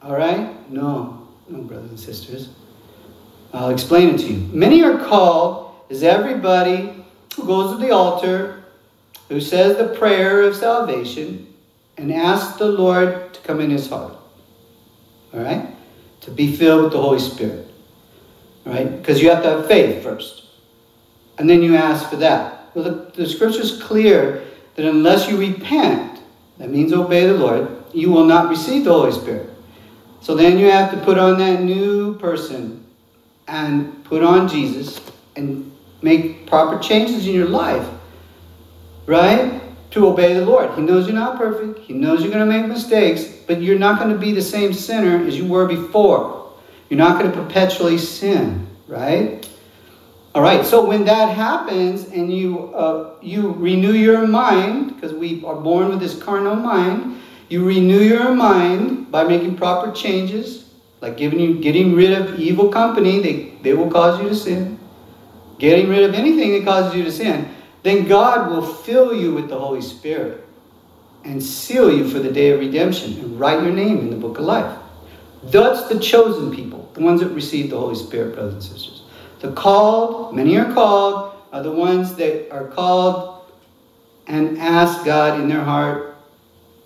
All 0.00 0.16
right? 0.16 0.70
No, 0.70 1.26
no, 1.48 1.62
brothers 1.62 1.90
and 1.90 1.98
sisters. 1.98 2.50
I'll 3.52 3.70
explain 3.70 4.14
it 4.14 4.18
to 4.18 4.26
you. 4.32 4.48
Many 4.52 4.84
are 4.84 5.04
called 5.04 5.74
is 5.88 6.04
everybody 6.04 7.04
who 7.34 7.44
goes 7.44 7.72
to 7.72 7.84
the 7.84 7.90
altar, 7.90 8.62
who 9.28 9.40
says 9.40 9.78
the 9.78 9.88
prayer 9.96 10.42
of 10.42 10.54
salvation, 10.54 11.52
and 11.96 12.12
asks 12.12 12.56
the 12.56 12.66
Lord 12.66 13.34
to 13.34 13.40
come 13.40 13.58
in 13.58 13.70
his 13.70 13.88
heart. 13.88 14.16
All 15.34 15.40
right? 15.40 15.74
To 16.20 16.30
be 16.30 16.54
filled 16.54 16.84
with 16.84 16.92
the 16.92 17.02
Holy 17.02 17.18
Spirit. 17.18 17.66
All 18.64 18.72
right? 18.72 18.96
Because 18.96 19.20
you 19.20 19.30
have 19.30 19.42
to 19.42 19.50
have 19.50 19.66
faith 19.66 20.04
first. 20.04 20.44
And 21.36 21.50
then 21.50 21.64
you 21.64 21.74
ask 21.74 22.08
for 22.08 22.16
that. 22.18 22.55
Well, 22.76 22.84
the, 22.84 23.22
the 23.22 23.26
scripture 23.26 23.62
is 23.62 23.82
clear 23.82 24.44
that 24.74 24.84
unless 24.84 25.30
you 25.30 25.38
repent, 25.38 26.20
that 26.58 26.68
means 26.68 26.92
obey 26.92 27.26
the 27.26 27.32
Lord, 27.32 27.70
you 27.94 28.10
will 28.10 28.26
not 28.26 28.50
receive 28.50 28.84
the 28.84 28.92
Holy 28.92 29.12
Spirit. 29.12 29.48
So 30.20 30.34
then 30.34 30.58
you 30.58 30.70
have 30.70 30.90
to 30.90 30.98
put 30.98 31.16
on 31.16 31.38
that 31.38 31.62
new 31.62 32.18
person 32.18 32.84
and 33.48 34.04
put 34.04 34.22
on 34.22 34.46
Jesus 34.46 35.00
and 35.36 35.72
make 36.02 36.46
proper 36.46 36.78
changes 36.78 37.26
in 37.26 37.34
your 37.34 37.48
life, 37.48 37.88
right? 39.06 39.62
To 39.92 40.08
obey 40.08 40.34
the 40.34 40.44
Lord. 40.44 40.74
He 40.74 40.82
knows 40.82 41.06
you're 41.06 41.16
not 41.16 41.38
perfect, 41.38 41.78
He 41.78 41.94
knows 41.94 42.20
you're 42.20 42.30
going 42.30 42.46
to 42.46 42.58
make 42.58 42.66
mistakes, 42.66 43.24
but 43.46 43.62
you're 43.62 43.78
not 43.78 43.98
going 43.98 44.12
to 44.12 44.18
be 44.18 44.32
the 44.32 44.42
same 44.42 44.74
sinner 44.74 45.24
as 45.26 45.38
you 45.38 45.46
were 45.46 45.66
before. 45.66 46.52
You're 46.90 46.98
not 46.98 47.18
going 47.18 47.32
to 47.32 47.42
perpetually 47.42 47.96
sin, 47.96 48.66
right? 48.86 49.45
All 50.36 50.42
right, 50.42 50.66
so 50.66 50.84
when 50.84 51.06
that 51.06 51.34
happens 51.34 52.08
and 52.08 52.30
you, 52.30 52.68
uh, 52.74 53.14
you 53.22 53.52
renew 53.52 53.94
your 53.94 54.26
mind, 54.26 54.94
because 54.94 55.14
we 55.14 55.42
are 55.46 55.54
born 55.54 55.88
with 55.88 55.98
this 55.98 56.22
carnal 56.22 56.54
mind, 56.54 57.22
you 57.48 57.64
renew 57.64 58.00
your 58.00 58.34
mind 58.34 59.10
by 59.10 59.24
making 59.24 59.56
proper 59.56 59.92
changes, 59.92 60.74
like 61.00 61.16
giving 61.16 61.40
you, 61.40 61.58
getting 61.58 61.94
rid 61.94 62.12
of 62.12 62.38
evil 62.38 62.68
company, 62.68 63.18
they, 63.20 63.54
they 63.62 63.72
will 63.72 63.90
cause 63.90 64.20
you 64.20 64.28
to 64.28 64.34
sin. 64.34 64.78
Getting 65.58 65.88
rid 65.88 66.02
of 66.02 66.12
anything 66.12 66.52
that 66.52 66.66
causes 66.66 66.94
you 66.94 67.04
to 67.04 67.12
sin. 67.12 67.48
Then 67.82 68.06
God 68.06 68.50
will 68.50 68.60
fill 68.60 69.14
you 69.18 69.32
with 69.32 69.48
the 69.48 69.58
Holy 69.58 69.80
Spirit 69.80 70.46
and 71.24 71.42
seal 71.42 71.90
you 71.90 72.06
for 72.06 72.18
the 72.18 72.30
day 72.30 72.50
of 72.50 72.60
redemption 72.60 73.14
and 73.20 73.40
write 73.40 73.62
your 73.62 73.72
name 73.72 74.00
in 74.00 74.10
the 74.10 74.16
book 74.16 74.38
of 74.38 74.44
life. 74.44 74.78
That's 75.44 75.88
the 75.88 75.98
chosen 75.98 76.54
people, 76.54 76.90
the 76.92 77.00
ones 77.00 77.22
that 77.22 77.30
receive 77.30 77.70
the 77.70 77.80
Holy 77.80 77.94
Spirit, 77.94 78.34
brothers 78.34 78.52
and 78.52 78.62
sisters. 78.62 79.04
The 79.40 79.52
called, 79.52 80.34
many 80.34 80.56
are 80.56 80.72
called, 80.72 81.34
are 81.52 81.62
the 81.62 81.72
ones 81.72 82.14
that 82.16 82.50
are 82.50 82.68
called 82.68 83.44
and 84.26 84.58
ask 84.58 85.04
God 85.04 85.40
in 85.40 85.48
their 85.48 85.62
heart, 85.62 86.16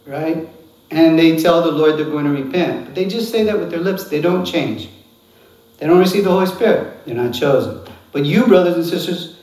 right? 0.06 0.48
And 0.90 1.18
they 1.18 1.38
tell 1.38 1.62
the 1.62 1.70
Lord 1.70 1.96
they're 1.96 2.04
going 2.04 2.24
to 2.24 2.42
repent. 2.42 2.86
But 2.86 2.94
they 2.94 3.06
just 3.06 3.30
say 3.30 3.44
that 3.44 3.58
with 3.58 3.70
their 3.70 3.80
lips. 3.80 4.08
They 4.08 4.20
don't 4.20 4.44
change. 4.44 4.88
They 5.78 5.86
don't 5.86 5.98
receive 5.98 6.24
the 6.24 6.30
Holy 6.30 6.46
Spirit. 6.46 7.06
They're 7.06 7.14
not 7.14 7.32
chosen. 7.32 7.80
But 8.12 8.24
you, 8.24 8.46
brothers 8.46 8.74
and 8.74 8.84
sisters, 8.84 9.40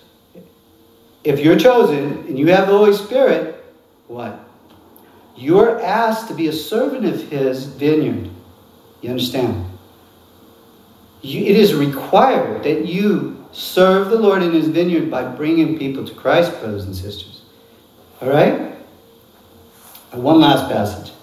if 1.23 1.39
you're 1.39 1.57
chosen 1.57 2.25
and 2.27 2.37
you 2.37 2.47
have 2.47 2.67
the 2.67 2.77
Holy 2.77 2.93
Spirit, 2.93 3.63
what? 4.07 4.39
You're 5.35 5.81
asked 5.81 6.27
to 6.27 6.33
be 6.33 6.47
a 6.47 6.53
servant 6.53 7.05
of 7.05 7.29
His 7.29 7.65
vineyard. 7.65 8.29
You 9.01 9.09
understand? 9.09 9.76
You, 11.21 11.45
it 11.45 11.57
is 11.57 11.73
required 11.73 12.63
that 12.63 12.85
you 12.85 13.45
serve 13.51 14.09
the 14.09 14.19
Lord 14.19 14.43
in 14.43 14.51
His 14.51 14.67
vineyard 14.67 15.09
by 15.09 15.23
bringing 15.23 15.77
people 15.77 16.05
to 16.05 16.13
Christ, 16.13 16.51
brothers 16.59 16.85
and 16.85 16.95
sisters. 16.95 17.41
All 18.21 18.29
right? 18.29 18.75
And 20.11 20.23
one 20.23 20.39
last 20.39 20.71
passage. 20.71 21.13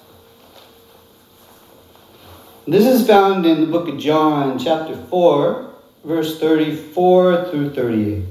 This 2.66 2.86
is 2.86 3.06
found 3.06 3.44
in 3.44 3.60
the 3.60 3.66
book 3.66 3.88
of 3.88 3.98
John, 3.98 4.58
chapter 4.58 4.96
4, 4.96 5.70
verse 6.04 6.40
34 6.40 7.50
through 7.50 7.74
38. 7.74 8.24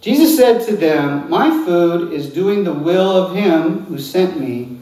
Jesus 0.00 0.36
said 0.36 0.64
to 0.66 0.76
them, 0.76 1.28
My 1.28 1.50
food 1.64 2.12
is 2.12 2.32
doing 2.32 2.64
the 2.64 2.72
will 2.72 3.10
of 3.16 3.34
him 3.34 3.84
who 3.86 3.98
sent 3.98 4.38
me 4.38 4.78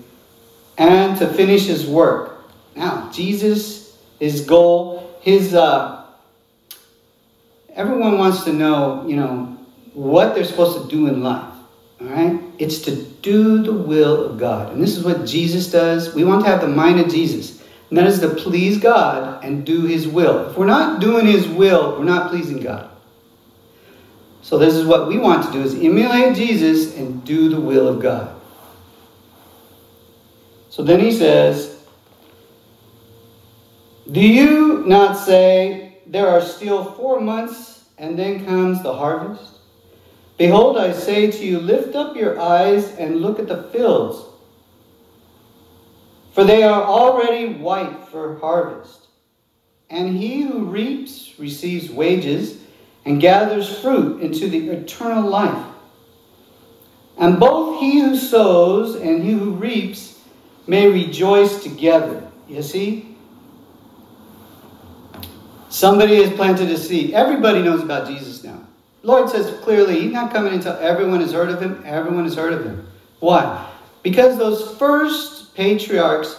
and 0.76 1.18
to 1.18 1.28
finish 1.28 1.66
his 1.66 1.86
work. 1.86 2.42
Now, 2.74 3.10
Jesus, 3.10 3.98
his 4.18 4.42
goal, 4.42 4.99
his, 5.20 5.54
uh, 5.54 6.04
everyone 7.74 8.18
wants 8.18 8.44
to 8.44 8.52
know, 8.52 9.06
you 9.06 9.16
know, 9.16 9.56
what 9.94 10.34
they're 10.34 10.44
supposed 10.44 10.82
to 10.82 10.88
do 10.88 11.06
in 11.06 11.22
life. 11.22 11.52
All 12.00 12.06
right? 12.06 12.40
It's 12.58 12.78
to 12.82 12.96
do 12.96 13.62
the 13.62 13.72
will 13.72 14.24
of 14.24 14.38
God. 14.38 14.72
And 14.72 14.82
this 14.82 14.96
is 14.96 15.04
what 15.04 15.26
Jesus 15.26 15.70
does. 15.70 16.14
We 16.14 16.24
want 16.24 16.44
to 16.44 16.50
have 16.50 16.60
the 16.60 16.68
mind 16.68 17.00
of 17.00 17.08
Jesus. 17.08 17.60
And 17.90 17.98
that 17.98 18.06
is 18.06 18.20
to 18.20 18.28
please 18.28 18.78
God 18.78 19.44
and 19.44 19.66
do 19.66 19.82
his 19.82 20.06
will. 20.06 20.50
If 20.50 20.56
we're 20.56 20.66
not 20.66 21.00
doing 21.00 21.26
his 21.26 21.46
will, 21.46 21.98
we're 21.98 22.04
not 22.04 22.30
pleasing 22.30 22.60
God. 22.60 22.88
So 24.42 24.58
this 24.58 24.74
is 24.74 24.86
what 24.86 25.08
we 25.08 25.18
want 25.18 25.44
to 25.46 25.52
do 25.52 25.60
is 25.60 25.74
emulate 25.74 26.34
Jesus 26.34 26.96
and 26.96 27.22
do 27.24 27.48
the 27.48 27.60
will 27.60 27.86
of 27.86 28.00
God. 28.00 28.34
So 30.70 30.82
then 30.82 31.00
he 31.00 31.12
says, 31.12 31.69
Do 34.12 34.20
you 34.20 34.82
not 34.86 35.16
say 35.16 35.98
there 36.06 36.26
are 36.26 36.40
still 36.40 36.84
four 36.84 37.20
months 37.20 37.84
and 37.96 38.18
then 38.18 38.44
comes 38.44 38.82
the 38.82 38.94
harvest? 38.94 39.58
Behold, 40.36 40.78
I 40.78 40.92
say 40.92 41.30
to 41.30 41.44
you, 41.44 41.60
lift 41.60 41.94
up 41.94 42.16
your 42.16 42.40
eyes 42.40 42.96
and 42.96 43.20
look 43.20 43.38
at 43.38 43.46
the 43.46 43.64
fields, 43.64 44.24
for 46.32 46.44
they 46.44 46.62
are 46.62 46.82
already 46.82 47.52
white 47.54 48.08
for 48.08 48.38
harvest. 48.38 49.08
And 49.90 50.16
he 50.16 50.42
who 50.42 50.64
reaps 50.64 51.34
receives 51.38 51.90
wages 51.90 52.58
and 53.04 53.20
gathers 53.20 53.78
fruit 53.80 54.22
into 54.22 54.48
the 54.48 54.70
eternal 54.70 55.28
life. 55.28 55.66
And 57.18 57.38
both 57.38 57.80
he 57.80 58.00
who 58.00 58.16
sows 58.16 58.96
and 58.96 59.22
he 59.22 59.32
who 59.32 59.52
reaps 59.52 60.18
may 60.66 60.88
rejoice 60.88 61.62
together. 61.62 62.26
You 62.48 62.62
see? 62.62 63.10
Somebody 65.70 66.22
has 66.22 66.32
planted 66.34 66.70
a 66.70 66.76
seed. 66.76 67.14
Everybody 67.14 67.62
knows 67.62 67.82
about 67.82 68.08
Jesus 68.08 68.44
now. 68.44 68.60
Lord 69.02 69.30
says 69.30 69.58
clearly, 69.60 70.00
He's 70.00 70.12
not 70.12 70.32
coming 70.32 70.52
until 70.52 70.74
everyone 70.74 71.20
has 71.20 71.32
heard 71.32 71.48
of 71.48 71.62
Him. 71.62 71.82
Everyone 71.86 72.24
has 72.24 72.34
heard 72.34 72.52
of 72.52 72.64
Him. 72.64 72.86
Why? 73.20 73.70
Because 74.02 74.36
those 74.36 74.76
first 74.76 75.54
patriarchs, 75.54 76.36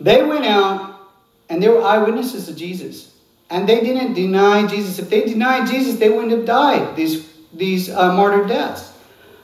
they 0.00 0.22
went 0.22 0.44
out 0.44 1.00
and 1.48 1.62
they 1.62 1.68
were 1.68 1.82
eyewitnesses 1.82 2.48
of 2.48 2.56
Jesus 2.56 3.14
and 3.48 3.68
they 3.68 3.80
didn't 3.80 4.14
deny 4.14 4.66
Jesus. 4.66 4.98
If 4.98 5.08
they 5.08 5.24
denied 5.24 5.68
Jesus, 5.68 5.98
they 5.98 6.08
wouldn't 6.08 6.32
have 6.32 6.44
died 6.44 6.96
these, 6.96 7.32
these 7.52 7.90
uh, 7.90 8.12
martyr 8.12 8.46
deaths. 8.46 8.92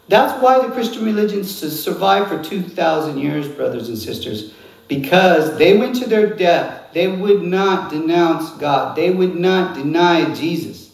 That's 0.08 0.42
why 0.42 0.58
the 0.58 0.72
Christian 0.72 1.04
religion 1.04 1.44
survived 1.44 2.28
for 2.28 2.42
2,000 2.42 3.16
years, 3.16 3.46
brothers 3.46 3.88
and 3.88 3.96
sisters, 3.96 4.52
because 4.88 5.56
they 5.56 5.78
went 5.78 5.94
to 5.96 6.08
their 6.08 6.34
death. 6.34 6.79
They 6.92 7.08
would 7.08 7.42
not 7.42 7.90
denounce 7.90 8.50
God, 8.52 8.96
they 8.96 9.10
would 9.10 9.36
not 9.36 9.74
deny 9.74 10.32
Jesus. 10.34 10.90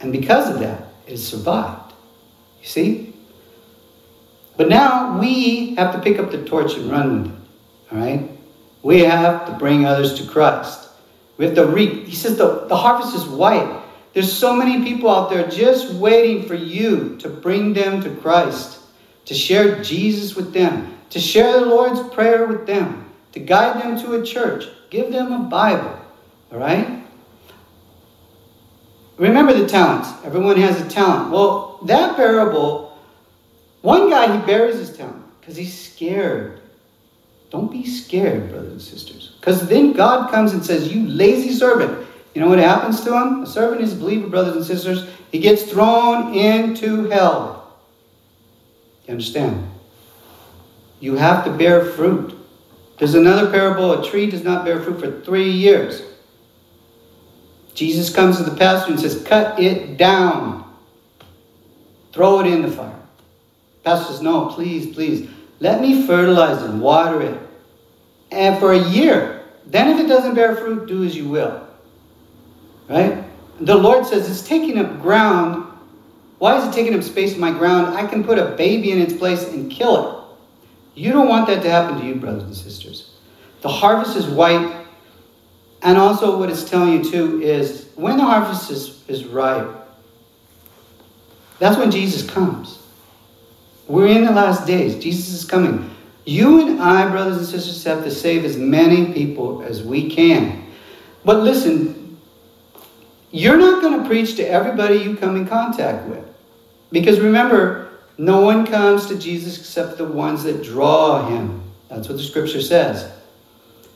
And 0.00 0.12
because 0.12 0.50
of 0.50 0.60
that, 0.60 0.84
it 1.06 1.18
survived. 1.18 1.92
You 2.60 2.68
see? 2.68 3.14
But 4.56 4.68
now 4.68 5.18
we 5.18 5.74
have 5.76 5.94
to 5.94 6.00
pick 6.00 6.18
up 6.18 6.30
the 6.30 6.44
torch 6.44 6.74
and 6.74 6.90
run 6.90 7.22
with 7.22 7.32
it. 7.32 7.38
All 7.92 7.98
right? 7.98 8.30
We 8.82 9.00
have 9.00 9.46
to 9.46 9.52
bring 9.52 9.86
others 9.86 10.14
to 10.20 10.26
Christ. 10.26 10.88
We 11.36 11.46
have 11.46 11.54
to 11.54 11.66
reap. 11.66 12.06
He 12.06 12.14
says 12.14 12.36
the, 12.36 12.66
the 12.66 12.76
harvest 12.76 13.14
is 13.14 13.24
white. 13.24 13.80
There's 14.12 14.32
so 14.32 14.54
many 14.54 14.84
people 14.84 15.08
out 15.08 15.30
there 15.30 15.48
just 15.48 15.94
waiting 15.94 16.46
for 16.46 16.54
you 16.54 17.16
to 17.18 17.28
bring 17.28 17.72
them 17.72 18.02
to 18.02 18.14
Christ, 18.16 18.80
to 19.24 19.34
share 19.34 19.82
Jesus 19.82 20.36
with 20.36 20.52
them, 20.52 20.98
to 21.10 21.18
share 21.18 21.60
the 21.60 21.66
Lord's 21.66 22.02
Prayer 22.14 22.46
with 22.46 22.66
them, 22.66 23.10
to 23.32 23.40
guide 23.40 23.82
them 23.82 23.98
to 24.02 24.20
a 24.20 24.24
church, 24.24 24.66
give 24.92 25.10
them 25.10 25.32
a 25.32 25.38
Bible. 25.38 25.98
All 26.52 26.58
right? 26.58 27.02
Remember 29.16 29.54
the 29.54 29.66
talents. 29.66 30.10
Everyone 30.22 30.56
has 30.58 30.80
a 30.82 30.88
talent. 30.88 31.30
Well, 31.30 31.80
that 31.86 32.14
parable, 32.14 32.96
one 33.80 34.10
guy, 34.10 34.36
he 34.36 34.46
buries 34.46 34.76
his 34.76 34.94
talent 34.94 35.24
because 35.40 35.56
he's 35.56 35.76
scared. 35.76 36.60
Don't 37.50 37.72
be 37.72 37.86
scared, 37.86 38.50
brothers 38.50 38.72
and 38.72 38.82
sisters. 38.82 39.34
Because 39.40 39.66
then 39.66 39.94
God 39.94 40.30
comes 40.30 40.52
and 40.52 40.64
says, 40.64 40.92
You 40.92 41.08
lazy 41.08 41.54
servant. 41.54 42.06
You 42.34 42.42
know 42.42 42.48
what 42.48 42.58
happens 42.58 43.02
to 43.04 43.16
him? 43.16 43.42
A 43.42 43.46
servant 43.46 43.80
is 43.80 43.94
a 43.94 43.96
believer, 43.96 44.28
brothers 44.28 44.56
and 44.56 44.64
sisters. 44.64 45.08
He 45.30 45.38
gets 45.38 45.62
thrown 45.62 46.34
into 46.34 47.08
hell. 47.08 47.78
You 49.06 49.12
understand? 49.12 49.70
You 51.00 51.16
have 51.16 51.44
to 51.44 51.50
bear 51.50 51.84
fruit. 51.84 52.41
There's 52.98 53.14
another 53.14 53.50
parable 53.50 54.00
a 54.00 54.08
tree 54.08 54.30
does 54.30 54.44
not 54.44 54.64
bear 54.64 54.80
fruit 54.80 55.00
for 55.00 55.20
three 55.22 55.50
years. 55.50 56.02
Jesus 57.74 58.14
comes 58.14 58.36
to 58.36 58.44
the 58.44 58.56
pastor 58.56 58.92
and 58.92 59.00
says, 59.00 59.22
Cut 59.24 59.58
it 59.58 59.96
down. 59.96 60.70
Throw 62.12 62.40
it 62.40 62.46
in 62.46 62.62
the 62.62 62.70
fire. 62.70 63.00
Pastor 63.84 64.12
says, 64.12 64.22
No, 64.22 64.46
please, 64.46 64.94
please. 64.94 65.28
Let 65.60 65.80
me 65.80 66.06
fertilize 66.06 66.62
it, 66.62 66.70
water 66.74 67.22
it. 67.22 67.40
And 68.30 68.58
for 68.58 68.72
a 68.72 68.88
year. 68.90 69.44
Then 69.66 69.88
if 69.90 70.04
it 70.04 70.08
doesn't 70.08 70.34
bear 70.34 70.56
fruit, 70.56 70.88
do 70.88 71.04
as 71.04 71.16
you 71.16 71.28
will. 71.28 71.66
Right? 72.88 73.24
The 73.60 73.76
Lord 73.76 74.06
says 74.06 74.28
it's 74.28 74.46
taking 74.46 74.78
up 74.78 75.00
ground. 75.00 75.66
Why 76.38 76.58
is 76.58 76.66
it 76.66 76.74
taking 76.74 76.94
up 76.94 77.02
space 77.04 77.34
in 77.34 77.40
my 77.40 77.52
ground? 77.52 77.96
I 77.96 78.06
can 78.06 78.24
put 78.24 78.38
a 78.38 78.46
baby 78.56 78.90
in 78.90 79.00
its 79.00 79.12
place 79.12 79.44
and 79.44 79.70
kill 79.70 80.08
it. 80.08 80.21
You 80.94 81.12
don't 81.12 81.28
want 81.28 81.46
that 81.46 81.62
to 81.62 81.70
happen 81.70 82.00
to 82.00 82.06
you, 82.06 82.16
brothers 82.16 82.42
and 82.42 82.54
sisters. 82.54 83.10
The 83.62 83.68
harvest 83.68 84.16
is 84.16 84.26
white. 84.26 84.80
And 85.82 85.98
also, 85.98 86.38
what 86.38 86.50
it's 86.50 86.68
telling 86.68 86.92
you 86.92 87.10
too 87.10 87.42
is 87.42 87.88
when 87.96 88.16
the 88.16 88.24
harvest 88.24 88.70
is, 88.70 89.02
is 89.08 89.24
ripe, 89.24 89.68
That's 91.58 91.76
when 91.76 91.90
Jesus 91.90 92.28
comes. 92.28 92.78
We're 93.88 94.06
in 94.06 94.24
the 94.24 94.32
last 94.32 94.66
days. 94.66 95.02
Jesus 95.02 95.32
is 95.32 95.44
coming. 95.44 95.90
You 96.24 96.66
and 96.66 96.80
I, 96.80 97.08
brothers 97.10 97.38
and 97.38 97.46
sisters, 97.46 97.82
have 97.84 98.04
to 98.04 98.10
save 98.10 98.44
as 98.44 98.56
many 98.56 99.12
people 99.12 99.62
as 99.62 99.82
we 99.82 100.08
can. 100.08 100.66
But 101.24 101.40
listen, 101.40 102.18
you're 103.32 103.56
not 103.56 103.82
going 103.82 104.00
to 104.00 104.08
preach 104.08 104.36
to 104.36 104.48
everybody 104.48 104.98
you 104.98 105.16
come 105.16 105.36
in 105.36 105.48
contact 105.48 106.06
with. 106.08 106.24
Because 106.92 107.18
remember, 107.18 107.91
no 108.18 108.40
one 108.40 108.66
comes 108.66 109.06
to 109.06 109.18
Jesus 109.18 109.58
except 109.58 109.98
the 109.98 110.04
ones 110.04 110.44
that 110.44 110.62
draw 110.62 111.28
him. 111.28 111.62
That's 111.88 112.08
what 112.08 112.18
the 112.18 112.24
scripture 112.24 112.60
says. 112.60 113.10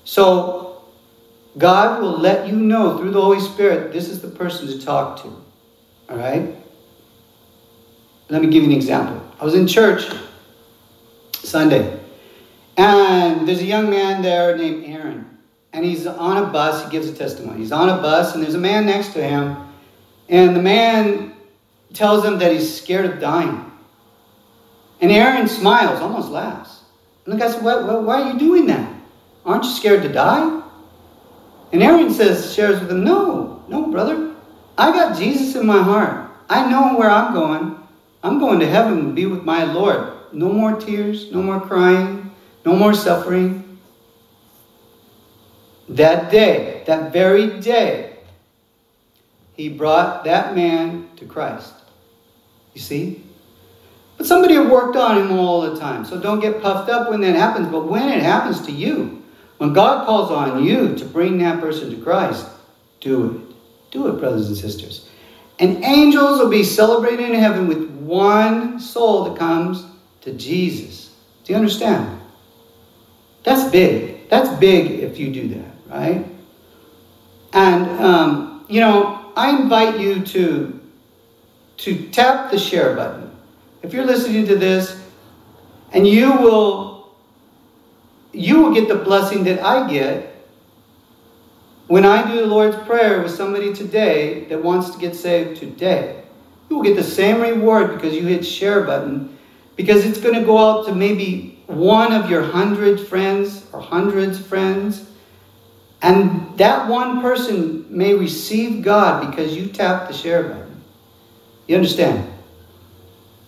So, 0.04 0.84
God 1.58 2.02
will 2.02 2.18
let 2.18 2.46
you 2.46 2.54
know 2.54 2.98
through 2.98 3.12
the 3.12 3.20
Holy 3.20 3.40
Spirit 3.40 3.92
this 3.92 4.08
is 4.08 4.20
the 4.20 4.28
person 4.28 4.66
to 4.68 4.84
talk 4.84 5.22
to. 5.22 5.28
All 6.08 6.16
right? 6.16 6.54
Let 8.28 8.42
me 8.42 8.48
give 8.48 8.62
you 8.62 8.70
an 8.70 8.76
example. 8.76 9.22
I 9.40 9.44
was 9.44 9.54
in 9.54 9.66
church 9.66 10.10
Sunday, 11.34 11.98
and 12.76 13.46
there's 13.46 13.60
a 13.60 13.64
young 13.64 13.88
man 13.88 14.22
there 14.22 14.56
named 14.56 14.84
Aaron. 14.84 15.38
And 15.72 15.84
he's 15.84 16.06
on 16.06 16.42
a 16.42 16.46
bus, 16.46 16.84
he 16.84 16.90
gives 16.90 17.08
a 17.08 17.12
testimony. 17.12 17.58
He's 17.58 17.72
on 17.72 17.88
a 17.88 17.96
bus, 17.98 18.34
and 18.34 18.42
there's 18.42 18.54
a 18.54 18.58
man 18.58 18.86
next 18.86 19.12
to 19.12 19.22
him, 19.22 19.56
and 20.28 20.56
the 20.56 20.62
man 20.62 21.34
tells 21.92 22.24
him 22.24 22.38
that 22.38 22.52
he's 22.52 22.80
scared 22.80 23.04
of 23.04 23.20
dying. 23.20 23.65
And 25.00 25.12
Aaron 25.12 25.48
smiles, 25.48 26.00
almost 26.00 26.30
laughs. 26.30 26.80
And 27.24 27.34
the 27.34 27.38
guy 27.38 27.50
said, 27.50 27.62
why, 27.62 27.82
why 27.82 28.22
are 28.22 28.32
you 28.32 28.38
doing 28.38 28.66
that? 28.66 28.92
Aren't 29.44 29.64
you 29.64 29.70
scared 29.70 30.02
to 30.02 30.08
die? 30.08 30.62
And 31.72 31.82
Aaron 31.82 32.12
says, 32.12 32.54
shares 32.54 32.80
with 32.80 32.90
him, 32.90 33.04
No, 33.04 33.64
no, 33.68 33.90
brother. 33.90 34.34
I 34.78 34.92
got 34.92 35.18
Jesus 35.18 35.56
in 35.56 35.66
my 35.66 35.82
heart. 35.82 36.30
I 36.48 36.70
know 36.70 36.96
where 36.96 37.10
I'm 37.10 37.34
going. 37.34 37.76
I'm 38.22 38.38
going 38.38 38.60
to 38.60 38.66
heaven 38.68 38.98
and 38.98 39.16
be 39.16 39.26
with 39.26 39.44
my 39.44 39.64
Lord. 39.64 40.12
No 40.32 40.52
more 40.52 40.78
tears, 40.78 41.30
no 41.32 41.42
more 41.42 41.60
crying, 41.60 42.34
no 42.64 42.76
more 42.76 42.94
suffering. 42.94 43.78
That 45.88 46.30
day, 46.30 46.82
that 46.86 47.12
very 47.12 47.60
day, 47.60 48.16
he 49.56 49.68
brought 49.68 50.24
that 50.24 50.54
man 50.54 51.08
to 51.16 51.24
Christ. 51.24 51.72
You 52.74 52.80
see? 52.80 53.22
But 54.16 54.26
somebody 54.26 54.54
had 54.54 54.70
worked 54.70 54.96
on 54.96 55.18
him 55.18 55.38
all 55.38 55.60
the 55.62 55.78
time. 55.78 56.04
So 56.04 56.18
don't 56.18 56.40
get 56.40 56.62
puffed 56.62 56.88
up 56.88 57.10
when 57.10 57.20
that 57.20 57.36
happens. 57.36 57.68
But 57.68 57.86
when 57.86 58.08
it 58.08 58.22
happens 58.22 58.60
to 58.62 58.72
you, 58.72 59.22
when 59.58 59.72
God 59.72 60.06
calls 60.06 60.30
on 60.30 60.64
you 60.64 60.94
to 60.96 61.04
bring 61.04 61.38
that 61.38 61.60
person 61.60 61.90
to 61.90 61.96
Christ, 61.96 62.46
do 63.00 63.30
it. 63.30 63.56
Do 63.90 64.08
it, 64.08 64.18
brothers 64.18 64.48
and 64.48 64.56
sisters. 64.56 65.08
And 65.58 65.82
angels 65.84 66.38
will 66.38 66.50
be 66.50 66.64
celebrating 66.64 67.28
in 67.28 67.34
heaven 67.34 67.66
with 67.66 67.88
one 67.90 68.78
soul 68.78 69.24
that 69.24 69.38
comes 69.38 69.84
to 70.22 70.32
Jesus. 70.32 71.14
Do 71.44 71.52
you 71.52 71.58
understand? 71.58 72.20
That's 73.44 73.70
big. 73.70 74.28
That's 74.28 74.48
big 74.58 74.90
if 74.90 75.18
you 75.18 75.32
do 75.32 75.48
that, 75.48 75.74
right? 75.88 76.26
And, 77.52 77.86
um, 78.00 78.66
you 78.68 78.80
know, 78.80 79.32
I 79.36 79.50
invite 79.56 80.00
you 80.00 80.24
to, 80.24 80.80
to 81.78 82.08
tap 82.08 82.50
the 82.50 82.58
share 82.58 82.94
button. 82.96 83.25
If 83.82 83.92
you're 83.92 84.06
listening 84.06 84.46
to 84.46 84.56
this, 84.56 85.00
and 85.92 86.06
you 86.06 86.32
will 86.32 86.96
you 88.32 88.60
will 88.60 88.74
get 88.74 88.88
the 88.88 88.96
blessing 88.96 89.44
that 89.44 89.62
I 89.64 89.90
get 89.90 90.34
when 91.86 92.04
I 92.04 92.30
do 92.30 92.40
the 92.40 92.46
Lord's 92.46 92.76
Prayer 92.86 93.22
with 93.22 93.30
somebody 93.30 93.72
today 93.72 94.44
that 94.46 94.62
wants 94.62 94.90
to 94.90 94.98
get 94.98 95.14
saved 95.14 95.58
today. 95.58 96.22
You 96.68 96.76
will 96.76 96.82
get 96.82 96.96
the 96.96 97.04
same 97.04 97.40
reward 97.40 97.94
because 97.94 98.14
you 98.14 98.22
hit 98.22 98.44
share 98.44 98.82
button 98.82 99.38
because 99.76 100.04
it's 100.04 100.20
going 100.20 100.34
to 100.34 100.44
go 100.44 100.58
out 100.58 100.86
to 100.86 100.94
maybe 100.94 101.62
one 101.66 102.12
of 102.12 102.30
your 102.30 102.42
hundred 102.42 103.00
friends 103.00 103.66
or 103.72 103.80
hundreds 103.80 104.40
of 104.40 104.46
friends. 104.46 105.06
And 106.02 106.58
that 106.58 106.88
one 106.88 107.20
person 107.20 107.86
may 107.88 108.14
receive 108.14 108.82
God 108.82 109.30
because 109.30 109.56
you 109.56 109.68
tap 109.68 110.08
the 110.08 110.14
share 110.14 110.42
button. 110.42 110.82
You 111.66 111.76
understand? 111.76 112.35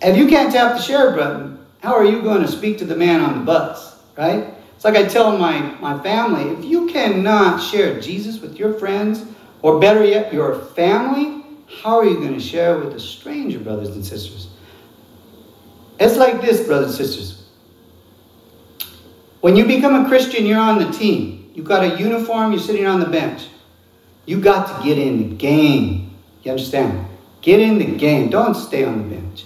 If 0.01 0.17
you 0.17 0.29
can't 0.29 0.53
tap 0.53 0.77
the 0.77 0.83
share 0.83 1.17
button, 1.17 1.59
how 1.83 1.95
are 1.95 2.05
you 2.05 2.23
going 2.23 2.43
to 2.43 2.49
speak 2.49 2.79
to 2.79 2.85
the 2.85 2.97
man 2.97 3.21
on 3.21 3.39
the 3.39 3.45
bus, 3.45 4.01
right? 4.17 4.55
It's 4.75 4.85
like 4.85 4.97
I 4.97 5.07
tell 5.07 5.37
my, 5.37 5.61
my 5.81 6.01
family 6.03 6.51
if 6.51 6.65
you 6.65 6.87
cannot 6.87 7.59
share 7.59 8.01
Jesus 8.01 8.41
with 8.41 8.59
your 8.59 8.75
friends, 8.75 9.25
or 9.63 9.81
better 9.81 10.05
yet, 10.05 10.33
your 10.33 10.55
family, 10.55 11.45
how 11.83 11.99
are 11.99 12.05
you 12.05 12.17
going 12.17 12.35
to 12.35 12.41
share 12.41 12.79
with 12.79 12.95
a 12.95 13.01
stranger, 13.01 13.59
brothers 13.59 13.89
and 13.89 14.05
sisters? 14.05 14.49
It's 15.99 16.17
like 16.17 16.41
this, 16.41 16.65
brothers 16.67 16.97
and 16.99 17.07
sisters. 17.09 17.49
When 19.41 19.57
you 19.57 19.65
become 19.65 20.05
a 20.05 20.09
Christian, 20.09 20.47
you're 20.47 20.61
on 20.61 20.79
the 20.79 20.91
team. 20.91 21.51
You've 21.55 21.67
got 21.67 21.83
a 21.85 21.99
uniform, 21.99 22.53
you're 22.53 22.61
sitting 22.61 22.87
on 22.87 23.01
the 23.01 23.07
bench. 23.07 23.49
You 24.27 24.41
got 24.41 24.79
to 24.79 24.85
get 24.85 24.99
in 24.99 25.29
the 25.29 25.35
game. 25.35 26.15
You 26.43 26.53
understand? 26.53 27.07
Get 27.41 27.61
in 27.61 27.79
the 27.79 27.97
game. 27.97 28.31
Don't 28.31 28.55
stay 28.55 28.85
on 28.85 28.99
the 28.99 29.17
bench. 29.17 29.45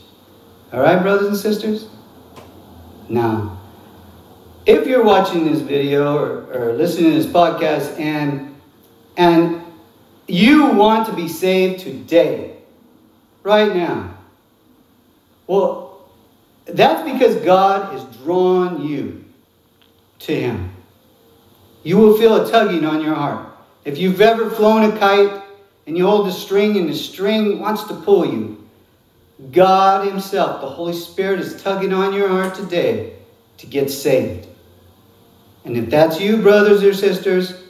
All 0.72 0.80
right, 0.80 1.02
brothers 1.02 1.28
and 1.28 1.37
sisters? 1.37 1.87
Now, 3.11 3.61
if 4.64 4.87
you're 4.87 5.04
watching 5.04 5.44
this 5.44 5.61
video 5.61 6.16
or, 6.16 6.50
or 6.50 6.72
listening 6.72 7.11
to 7.11 7.22
this 7.22 7.26
podcast 7.26 7.98
and 7.98 8.54
and 9.18 9.62
you 10.26 10.70
want 10.70 11.06
to 11.08 11.12
be 11.12 11.28
saved 11.28 11.80
today, 11.80 12.56
right 13.42 13.76
now, 13.76 14.16
well, 15.46 16.08
that's 16.64 17.02
because 17.12 17.37
God 17.44 17.92
has 17.92 18.04
drawn 18.16 18.87
you 18.87 19.26
to 20.20 20.35
Him. 20.35 20.74
You 21.82 21.98
will 21.98 22.16
feel 22.16 22.46
a 22.46 22.50
tugging 22.50 22.87
on 22.87 23.02
your 23.02 23.14
heart. 23.14 23.46
If 23.85 23.98
you've 23.98 24.22
ever 24.22 24.48
flown 24.48 24.90
a 24.90 24.98
kite 24.98 25.42
and 25.87 25.98
you 25.98 26.06
hold 26.06 26.26
the 26.26 26.32
string 26.32 26.78
and 26.78 26.88
the 26.88 26.94
string 26.94 27.58
wants 27.58 27.85
to 27.85 27.94
pull 27.94 28.24
you, 28.24 28.62
God 29.50 30.07
Himself, 30.07 30.61
the 30.61 30.68
Holy 30.68 30.92
Spirit, 30.92 31.40
is 31.40 31.61
tugging 31.62 31.92
on 31.92 32.14
your 32.14 32.28
heart 32.28 32.55
today 32.55 33.14
to 33.59 33.66
get 33.66 33.90
saved. 33.90 34.46
And 35.64 35.76
if 35.76 35.90
that's 35.90 36.20
you, 36.20 36.38
brothers 36.38 36.83
or 36.83 36.94
sisters, 36.94 37.62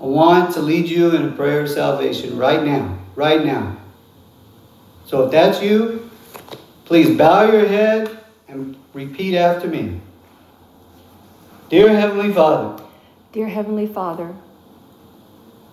I 0.00 0.04
want 0.04 0.54
to 0.54 0.60
lead 0.60 0.88
you 0.88 1.14
in 1.14 1.26
a 1.26 1.32
prayer 1.32 1.60
of 1.60 1.68
salvation 1.68 2.38
right 2.38 2.64
now. 2.64 2.98
Right 3.16 3.44
now. 3.44 3.76
So 5.06 5.24
if 5.24 5.32
that's 5.32 5.62
you, 5.62 6.10
please 6.84 7.16
bow 7.16 7.50
your 7.50 7.66
head 7.66 8.18
and 8.46 8.76
repeat 8.92 9.36
after 9.36 9.66
me. 9.66 10.00
Dear 11.68 11.88
Heavenly 11.88 12.32
Father, 12.32 12.82
Dear 13.32 13.48
Heavenly 13.48 13.86
Father, 13.86 14.34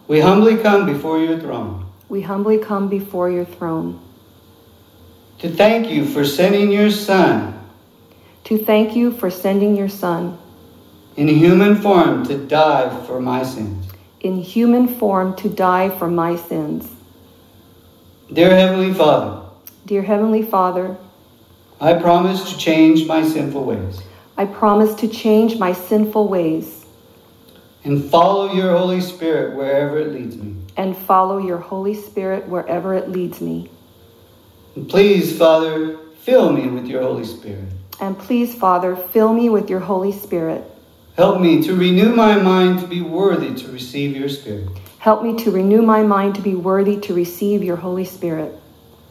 we 0.08 0.20
humbly 0.20 0.58
come 0.58 0.86
before 0.86 1.20
your 1.20 1.40
throne 1.40 1.86
we 2.08 2.22
humbly 2.22 2.58
come 2.58 2.88
before 2.88 3.30
your 3.32 3.46
throne 3.46 4.00
to 5.40 5.50
thank 5.50 5.90
you 5.90 6.06
for 6.06 6.26
sending 6.26 6.72
your 6.72 6.90
Son 6.92 7.54
to 8.46 8.58
thank 8.64 8.96
you 8.96 9.12
for 9.12 9.30
sending 9.32 9.76
your 9.76 9.90
Son 9.90 10.38
in 11.18 11.28
human 11.28 11.76
form 11.82 12.26
to 12.26 12.38
die 12.38 12.90
for 13.06 13.20
my 13.22 13.44
sins. 13.44 13.86
in 14.22 14.38
human 14.42 14.88
form 14.88 15.36
to 15.36 15.50
die 15.50 15.90
for 15.90 16.10
my 16.10 16.36
sins. 16.36 16.90
Dear 18.32 18.50
Heavenly 18.50 18.94
Father, 18.94 19.44
Dear 19.86 20.02
Heavenly 20.02 20.42
Father, 20.42 20.98
I 21.80 21.94
promise 21.94 22.52
to 22.52 22.58
change 22.58 23.06
my 23.08 23.24
sinful 23.28 23.64
ways 23.66 24.02
I 24.38 24.46
promise 24.46 24.96
to 24.96 25.08
change 25.08 25.58
my 25.58 25.74
sinful 25.74 26.28
ways 26.28 26.86
and 27.84 28.04
follow 28.04 28.52
your 28.54 28.76
Holy 28.78 29.00
Spirit 29.00 29.56
wherever 29.56 29.98
it 30.00 30.12
leads 30.12 30.36
me. 30.38 30.56
and 30.78 30.98
follow 30.98 31.38
your 31.38 31.58
Holy 31.60 31.94
Spirit 31.94 32.48
wherever 32.48 32.94
it 32.96 33.10
leads 33.10 33.40
me. 33.42 33.70
And 34.76 34.90
please, 34.90 35.38
Father, 35.38 35.98
fill 36.20 36.52
me 36.52 36.68
with 36.68 36.86
your 36.88 37.02
Holy 37.02 37.24
Spirit. 37.24 37.70
And 38.02 38.18
please, 38.18 38.54
Father, 38.54 38.96
fill 38.96 39.34
me 39.34 39.50
with 39.50 39.70
your 39.70 39.80
Holy 39.80 40.12
Spirit. 40.12 40.70
Help 41.16 41.40
me 41.40 41.64
to 41.64 41.74
renew 41.74 42.14
my 42.14 42.36
mind 42.36 42.82
to 42.82 42.88
be 42.88 43.02
worthy 43.02 43.54
to 43.56 43.72
receive 43.72 44.18
your 44.18 44.28
Spirit. 44.28 44.68
Help 45.00 45.24
me 45.24 45.34
to 45.38 45.52
renew 45.52 45.82
my 45.82 46.04
mind 46.04 46.36
to 46.36 46.42
be 46.42 46.56
worthy 46.56 47.00
to 47.00 47.14
receive 47.14 47.64
your 47.64 47.78
Holy 47.78 48.04
Spirit. 48.04 48.54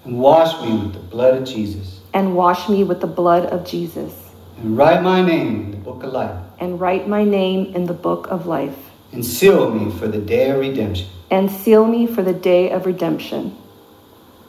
And 0.05 0.19
wash 0.19 0.61
me 0.61 0.77
with 0.83 0.93
the 0.93 1.01
blood 1.01 1.39
of 1.39 1.45
Jesus. 1.45 2.01
And 2.13 2.37
wash 2.37 2.69
me 2.69 2.85
with 2.85 3.01
the 3.01 3.07
blood 3.07 3.47
of 3.47 3.65
Jesus. 3.67 4.13
And 4.59 4.77
write 4.77 5.03
my 5.03 5.23
name 5.23 5.63
in 5.63 5.71
the 5.71 5.77
book 5.79 6.03
of 6.03 6.13
life. 6.13 6.45
And 6.59 6.79
write 6.79 7.09
my 7.09 7.25
name 7.25 7.75
in 7.75 7.87
the 7.87 7.95
book 7.95 8.27
of 8.27 8.47
life. 8.47 8.77
And 9.13 9.25
seal 9.25 9.71
me 9.71 9.91
for 9.99 10.09
the 10.09 10.21
day 10.21 10.51
of 10.51 10.59
redemption. 10.59 11.09
And 11.31 11.51
seal 11.51 11.87
me 11.87 12.07
for 12.07 12.23
the 12.23 12.35
day 12.35 12.71
of 12.71 12.85
redemption. 12.85 13.57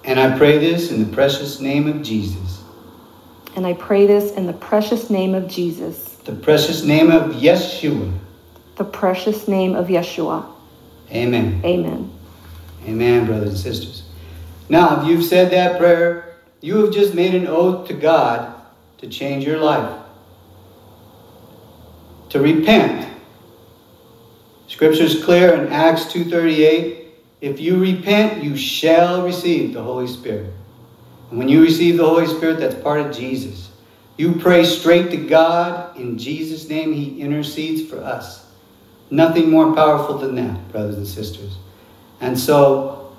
And 0.06 0.20
I 0.20 0.38
pray 0.38 0.60
this 0.60 0.92
in 0.92 1.04
the 1.04 1.14
precious 1.14 1.60
name 1.60 1.88
of 1.88 2.02
Jesus. 2.04 2.62
And 3.56 3.66
I 3.66 3.74
pray 3.74 4.06
this 4.06 4.32
in 4.34 4.46
the 4.46 4.54
precious 4.54 5.10
name 5.10 5.34
of 5.34 5.48
Jesus, 5.48 6.16
The 6.26 6.34
precious 6.34 6.84
name 6.84 7.10
of 7.12 7.34
Yeshua. 7.34 8.12
the 8.78 8.84
precious 8.84 9.48
name 9.48 9.74
of 9.76 9.88
Yeshua. 9.88 10.46
Amen. 11.12 11.62
Amen. 11.64 12.12
Amen, 12.86 13.26
brothers 13.26 13.50
and 13.50 13.58
sisters. 13.58 14.04
Now, 14.70 15.02
if 15.02 15.08
you've 15.08 15.24
said 15.24 15.52
that 15.52 15.80
prayer, 15.80 16.36
You 16.62 16.78
have 16.84 16.94
just 16.94 17.14
made 17.14 17.36
an 17.36 17.46
oath 17.48 17.88
to 17.90 17.94
God 17.94 18.54
to 18.98 19.08
change 19.08 19.46
your 19.46 19.60
life. 19.60 20.02
To 22.30 22.40
repent. 22.42 23.08
Scripture 24.68 25.04
is 25.04 25.24
clear 25.24 25.54
in 25.54 25.72
Acts 25.72 26.06
2:38, 26.06 27.05
if 27.42 27.60
you 27.60 27.80
repent, 27.80 28.44
you 28.44 28.56
shall 28.56 29.24
receive 29.24 29.74
the 29.74 29.84
Holy 29.84 30.08
Spirit. 30.08 30.52
And 31.30 31.40
when 31.40 31.50
you 31.50 31.62
receive 31.62 31.98
the 31.98 32.06
Holy 32.06 32.28
Spirit, 32.28 32.60
that's 32.60 32.76
part 32.76 33.02
of 33.02 33.16
Jesus. 33.16 33.72
You 34.18 34.34
pray 34.34 34.64
straight 34.64 35.12
to 35.12 35.18
God 35.18 35.98
in 35.98 36.18
Jesus' 36.18 36.70
name, 36.70 36.94
He 36.94 37.20
intercedes 37.20 37.90
for 37.90 37.98
us. 37.98 38.46
Nothing 39.12 39.52
more 39.52 39.76
powerful 39.76 40.18
than 40.18 40.36
that, 40.36 40.72
brothers 40.72 40.96
and 40.98 41.08
sisters. 41.08 41.58
And 42.22 42.40
so, 42.40 43.16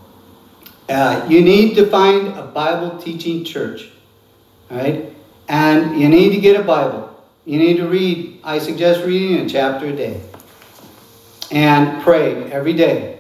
uh, 0.89 1.27
you 1.29 1.43
need 1.43 1.75
to 1.75 1.87
find 1.87 2.29
a 2.29 2.47
Bible 2.47 2.99
teaching 2.99 3.45
church, 3.45 3.91
right? 4.71 5.13
And 5.49 6.01
you 6.01 6.09
need 6.09 6.31
to 6.31 6.41
get 6.41 6.59
a 6.59 6.65
Bible. 6.65 7.13
You 7.45 7.59
need 7.59 7.77
to 7.77 7.87
read, 7.87 8.41
I 8.43 8.59
suggest 8.59 9.05
reading 9.05 9.45
a 9.45 9.49
chapter 9.49 9.87
a 9.87 9.93
day. 9.95 10.21
And 11.51 12.03
pray 12.03 12.51
every 12.51 12.73
day. 12.73 13.16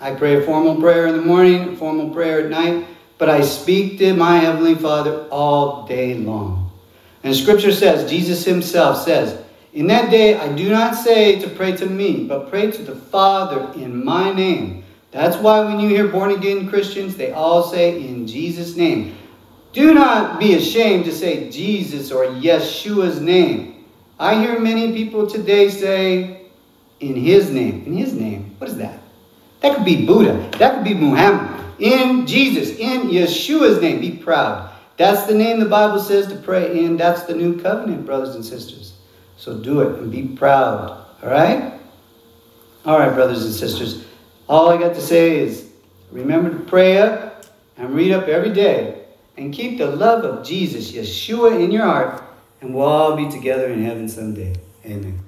I 0.00 0.14
pray 0.14 0.36
a 0.36 0.46
formal 0.46 0.76
prayer 0.76 1.06
in 1.06 1.16
the 1.16 1.22
morning, 1.22 1.68
a 1.70 1.76
formal 1.76 2.10
prayer 2.10 2.40
at 2.40 2.50
night, 2.50 2.86
but 3.16 3.28
I 3.28 3.42
speak 3.42 3.98
to 3.98 4.14
my 4.14 4.38
Heavenly 4.38 4.74
Father 4.74 5.26
all 5.30 5.86
day 5.86 6.14
long. 6.14 6.72
And 7.22 7.34
Scripture 7.34 7.72
says, 7.72 8.10
Jesus 8.10 8.44
Himself 8.44 9.02
says, 9.02 9.42
In 9.72 9.86
that 9.86 10.10
day 10.10 10.36
I 10.36 10.52
do 10.52 10.68
not 10.68 10.94
say 10.94 11.40
to 11.40 11.48
pray 11.48 11.76
to 11.76 11.86
me, 11.86 12.24
but 12.24 12.50
pray 12.50 12.70
to 12.70 12.82
the 12.82 12.96
Father 12.96 13.72
in 13.80 14.04
my 14.04 14.32
name. 14.32 14.84
That's 15.10 15.36
why 15.36 15.64
when 15.64 15.78
you 15.78 15.88
hear 15.88 16.08
born 16.08 16.32
again 16.32 16.68
Christians, 16.68 17.16
they 17.16 17.32
all 17.32 17.62
say, 17.62 18.04
In 18.04 18.26
Jesus' 18.26 18.76
name. 18.76 19.16
Do 19.72 19.94
not 19.94 20.38
be 20.38 20.54
ashamed 20.54 21.04
to 21.06 21.12
say 21.12 21.50
Jesus 21.50 22.12
or 22.12 22.26
Yeshua's 22.26 23.20
name. 23.20 23.84
I 24.18 24.40
hear 24.40 24.60
many 24.60 24.92
people 24.92 25.28
today 25.28 25.68
say, 25.68 26.46
in 27.00 27.16
His 27.16 27.50
name. 27.50 27.84
In 27.86 27.96
His 27.96 28.12
name. 28.12 28.54
What 28.58 28.70
is 28.70 28.76
that? 28.76 29.03
That 29.64 29.76
could 29.76 29.86
be 29.86 30.04
Buddha. 30.04 30.50
That 30.58 30.74
could 30.74 30.84
be 30.84 30.92
Muhammad. 30.92 31.64
In 31.78 32.26
Jesus, 32.26 32.78
in 32.78 33.08
Yeshua's 33.08 33.80
name, 33.80 33.98
be 33.98 34.10
proud. 34.10 34.70
That's 34.98 35.24
the 35.24 35.32
name 35.32 35.58
the 35.58 35.64
Bible 35.64 36.00
says 36.00 36.26
to 36.26 36.36
pray 36.36 36.84
in. 36.84 36.98
That's 36.98 37.22
the 37.22 37.34
new 37.34 37.58
covenant, 37.58 38.04
brothers 38.04 38.34
and 38.34 38.44
sisters. 38.44 38.92
So 39.38 39.56
do 39.56 39.80
it 39.80 39.98
and 39.98 40.12
be 40.12 40.28
proud. 40.36 40.90
All 41.22 41.30
right? 41.30 41.80
All 42.84 42.98
right, 42.98 43.14
brothers 43.14 43.42
and 43.46 43.54
sisters. 43.54 44.04
All 44.50 44.68
I 44.68 44.76
got 44.76 44.94
to 44.96 45.00
say 45.00 45.38
is 45.38 45.70
remember 46.12 46.50
to 46.50 46.62
pray 46.64 46.98
up 46.98 47.46
and 47.78 47.94
read 47.94 48.12
up 48.12 48.28
every 48.28 48.52
day 48.52 49.06
and 49.38 49.50
keep 49.50 49.78
the 49.78 49.86
love 49.86 50.26
of 50.26 50.46
Jesus, 50.46 50.92
Yeshua, 50.92 51.58
in 51.64 51.70
your 51.70 51.86
heart, 51.86 52.22
and 52.60 52.74
we'll 52.74 52.84
all 52.84 53.16
be 53.16 53.30
together 53.30 53.68
in 53.68 53.82
heaven 53.82 54.10
someday. 54.10 54.54
Amen. 54.84 55.18